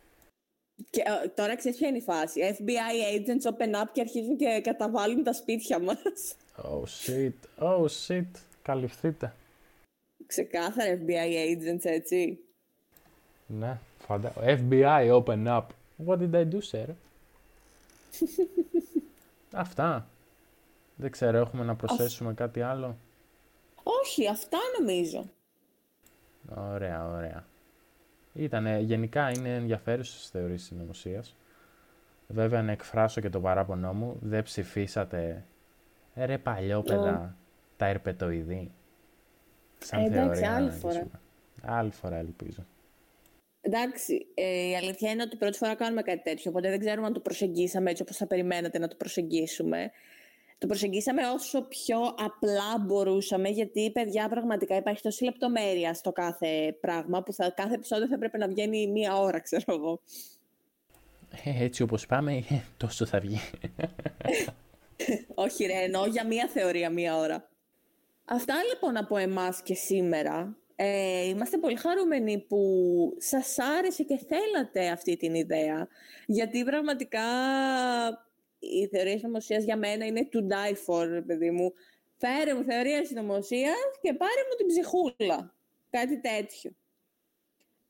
Και 0.91 1.03
ε, 1.25 1.29
τώρα 1.29 1.57
ξέρεις 1.57 1.79
ποια 1.79 1.89
είναι 1.89 1.97
η 1.97 2.03
φάση. 2.03 2.57
FBI 2.59 3.19
agents 3.19 3.53
open 3.53 3.83
up 3.83 3.87
και 3.93 4.01
αρχίζουν 4.01 4.37
και 4.37 4.61
καταβάλουν 4.63 5.23
τα 5.23 5.33
σπίτια 5.33 5.79
μας. 5.79 6.37
Oh 6.63 6.83
shit, 6.83 7.65
oh 7.65 7.87
shit 8.07 8.31
καλυφθείτε. 8.63 9.35
Ξεκάθαρα 10.27 10.99
FBI 10.99 11.57
agents, 11.57 11.85
έτσι. 11.85 12.39
Ναι, 13.47 13.79
φαντα... 13.99 14.33
FBI, 14.37 15.23
open 15.23 15.47
up. 15.47 15.67
What 16.07 16.19
did 16.19 16.35
I 16.35 16.45
do, 16.53 16.61
sir? 16.73 16.87
αυτά. 19.65 20.09
Δεν 20.97 21.11
ξέρω, 21.11 21.39
έχουμε 21.39 21.65
να 21.65 21.75
προσθέσουμε 21.75 22.35
κάτι 22.35 22.63
άλλο; 22.63 22.97
Όχι, 23.83 24.29
αυτά 24.29 24.59
νομίζω. 24.79 25.31
Ωραία, 26.57 27.07
ωραία. 27.07 27.47
Ήτανε, 28.35 28.79
γενικά 28.79 29.31
είναι 29.31 29.55
ενδιαφέρουσες 29.55 30.29
θεωρίε 30.29 30.57
συνωμοσία. 30.57 31.25
Βέβαια, 32.27 32.63
να 32.63 32.73
εκφράσω 32.73 33.21
και 33.21 33.29
το 33.29 33.41
παράπονό 33.41 33.93
μου, 33.93 34.19
δεν 34.21 34.43
ψηφίσατε. 34.43 35.45
Ε, 36.15 36.25
ρε 36.25 36.39
παλιόπαιδα, 36.39 37.37
τα 37.77 37.87
ερπετοειδή. 37.87 38.73
Σαν 39.79 40.01
ε, 40.03 40.07
εντάξει, 40.07 40.41
θεωρία, 40.41 40.57
άλλη 40.57 40.71
φορά. 40.71 41.09
Άλλη 41.63 41.91
φορά 41.91 42.17
ελπίζω. 42.17 42.67
Εντάξει, 43.61 44.27
ε, 44.35 44.69
η 44.69 44.77
αλήθεια 44.77 45.11
είναι 45.11 45.23
ότι 45.23 45.37
πρώτη 45.37 45.59
φορά 45.59 45.75
κάνουμε 45.75 46.03
κάτι 46.03 46.23
τέτοιο, 46.23 46.51
οπότε 46.51 46.71
δεν 46.71 46.79
ξέρουμε 46.79 47.07
αν 47.07 47.13
το 47.13 47.21
προσεγγίσαμε 47.21 47.91
έτσι 47.91 48.03
όπως 48.03 48.17
θα 48.17 48.27
περιμένατε 48.27 48.79
να 48.79 48.89
το 48.89 48.97
προσεγγίσουμε. 48.97 49.91
Το 50.65 50.71
προσεγγίσαμε 50.71 51.23
όσο 51.27 51.63
πιο 51.63 51.99
απλά 52.19 52.79
μπορούσαμε, 52.81 53.49
γιατί 53.49 53.91
παιδιά 53.91 54.29
πραγματικά 54.29 54.77
υπάρχει 54.77 55.03
τόση 55.03 55.25
λεπτομέρεια 55.25 55.95
στο 55.95 56.13
κάθε 56.13 56.77
πράγμα, 56.81 57.23
που 57.23 57.33
θα, 57.33 57.51
κάθε 57.51 57.75
επεισόδιο 57.75 58.07
θα 58.07 58.19
πρέπει 58.19 58.39
να 58.39 58.49
βγαίνει 58.49 58.87
μία 58.87 59.17
ώρα, 59.17 59.41
ξέρω 59.41 59.65
εγώ. 59.67 60.01
Ε, 61.45 61.65
έτσι 61.65 61.83
όπως 61.83 62.07
πάμε, 62.07 62.43
τόσο 62.77 63.07
θα 63.07 63.21
βγει. 63.21 63.41
Όχι 65.35 65.65
ρε, 65.67 65.83
εννοώ 65.83 66.07
για 66.07 66.27
μία 66.27 66.49
θεωρία 66.49 66.91
μία 66.91 67.17
ώρα. 67.17 67.49
Αυτά 68.25 68.55
λοιπόν 68.73 68.97
από 68.97 69.17
εμάς 69.17 69.63
και 69.63 69.75
σήμερα. 69.75 70.57
Ε, 70.77 71.25
είμαστε 71.25 71.59
πολύ 71.59 71.77
χαρούμενοι 71.77 72.39
που 72.39 72.59
σας 73.19 73.59
άρεσε 73.79 74.03
και 74.03 74.21
θέλατε 74.29 74.89
αυτή 74.89 75.17
την 75.17 75.35
ιδέα, 75.35 75.89
γιατί 76.27 76.65
πραγματικά 76.65 77.23
η 78.71 78.89
θεωρία 78.93 79.19
συνωμοσίας 79.19 79.65
για 79.65 79.77
μένα 79.77 80.07
είναι 80.07 80.29
to 80.33 80.39
die 80.39 80.75
for, 80.87 81.23
παιδί 81.27 81.51
μου. 81.51 81.73
Φέρε 82.17 82.55
μου 82.55 82.65
θεωρία 82.65 83.05
συνωμοσίας 83.05 83.99
και 84.01 84.13
πάρε 84.13 84.41
μου 84.51 84.57
την 84.57 84.67
ψυχούλα. 84.67 85.55
Κάτι 85.91 86.21
τέτοιο. 86.21 86.71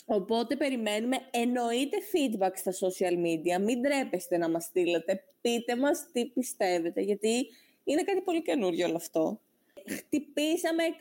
Οπότε 0.07 0.57
περιμένουμε, 0.57 1.17
εννοείται 1.31 1.97
feedback 2.13 2.53
στα 2.55 2.73
social 2.73 3.13
media, 3.13 3.61
μην 3.61 3.83
τρέπεστε 3.83 4.37
να 4.37 4.49
μας 4.49 4.65
στείλετε, 4.65 5.25
πείτε 5.41 5.77
μας 5.77 6.07
τι 6.13 6.27
πιστεύετε, 6.27 7.01
γιατί 7.01 7.47
είναι 7.85 8.03
κάτι 8.03 8.21
πολύ 8.21 8.43
καινούριο 8.43 8.87
όλο 8.87 8.97
αυτό. 8.97 9.41
Χτυπήσαμε 9.89 10.83
100 10.85 10.95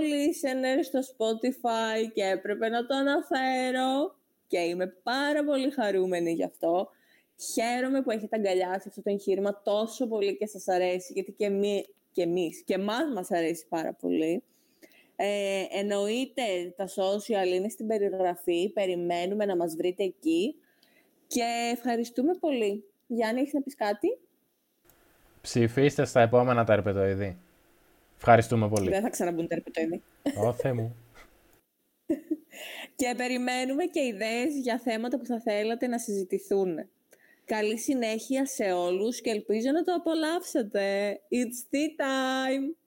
listeners 0.00 0.84
στο 0.84 1.00
Spotify 1.00 2.12
και 2.14 2.24
έπρεπε 2.24 2.68
να 2.68 2.86
το 2.86 2.94
αναφέρω 2.94 4.18
και 4.46 4.58
είμαι 4.58 4.86
πάρα 4.86 5.44
πολύ 5.44 5.70
χαρούμενη 5.70 6.32
γι' 6.32 6.44
αυτό. 6.44 6.90
Χαίρομαι 7.40 8.02
που 8.02 8.10
έχετε 8.10 8.36
αγκαλιάσει 8.36 8.88
αυτό 8.88 9.02
το 9.02 9.10
εγχείρημα 9.10 9.62
τόσο 9.62 10.06
πολύ 10.06 10.36
και 10.36 10.46
σας 10.46 10.68
αρέσει, 10.68 11.12
γιατί 11.12 11.32
και, 11.32 11.44
εμεί, 11.44 11.84
και 12.12 12.22
εμείς 12.22 12.62
και 12.62 12.74
εμάς 12.74 13.12
μας 13.14 13.30
αρέσει 13.30 13.66
πάρα 13.68 13.92
πολύ. 13.92 14.42
Ε, 15.16 15.64
εννοείται 15.70 16.74
τα 16.76 16.88
social 16.88 17.46
είναι 17.54 17.68
στην 17.68 17.86
περιγραφή, 17.86 18.68
περιμένουμε 18.68 19.44
να 19.44 19.56
μας 19.56 19.74
βρείτε 19.76 20.02
εκεί 20.02 20.54
και 21.26 21.70
ευχαριστούμε 21.72 22.34
πολύ. 22.34 22.84
Γιάννη, 23.06 23.40
έχεις 23.40 23.52
να 23.52 23.62
πεις 23.62 23.74
κάτι; 23.74 24.18
Ψηφίστε 25.40 26.04
στα 26.04 26.20
επόμενα 26.20 26.64
τα 26.64 26.72
ερπετοειδή. 26.72 27.38
Ευχαριστούμε 28.16 28.68
πολύ. 28.68 28.90
Δεν 28.90 29.02
θα 29.02 29.10
ξαναμπούν 29.10 29.48
τα 29.48 29.54
ερπετοειδή. 29.54 30.02
Ω, 30.46 30.52
Θεέ 30.52 30.72
μου. 30.72 30.96
και 32.96 33.14
περιμένουμε 33.16 33.84
και 33.84 34.00
ιδέες 34.00 34.54
για 34.62 34.78
θέματα 34.78 35.18
που 35.18 35.24
θα 35.24 35.40
θέλατε 35.40 35.86
να 35.86 35.98
συζητηθούν. 35.98 36.88
Καλή 37.48 37.78
συνέχεια 37.78 38.46
σε 38.46 38.72
όλους 38.72 39.20
και 39.20 39.30
ελπίζω 39.30 39.70
να 39.70 39.82
το 39.84 39.92
απολαύσετε. 39.94 41.12
It's 41.30 41.74
tea 41.74 42.02
time! 42.02 42.77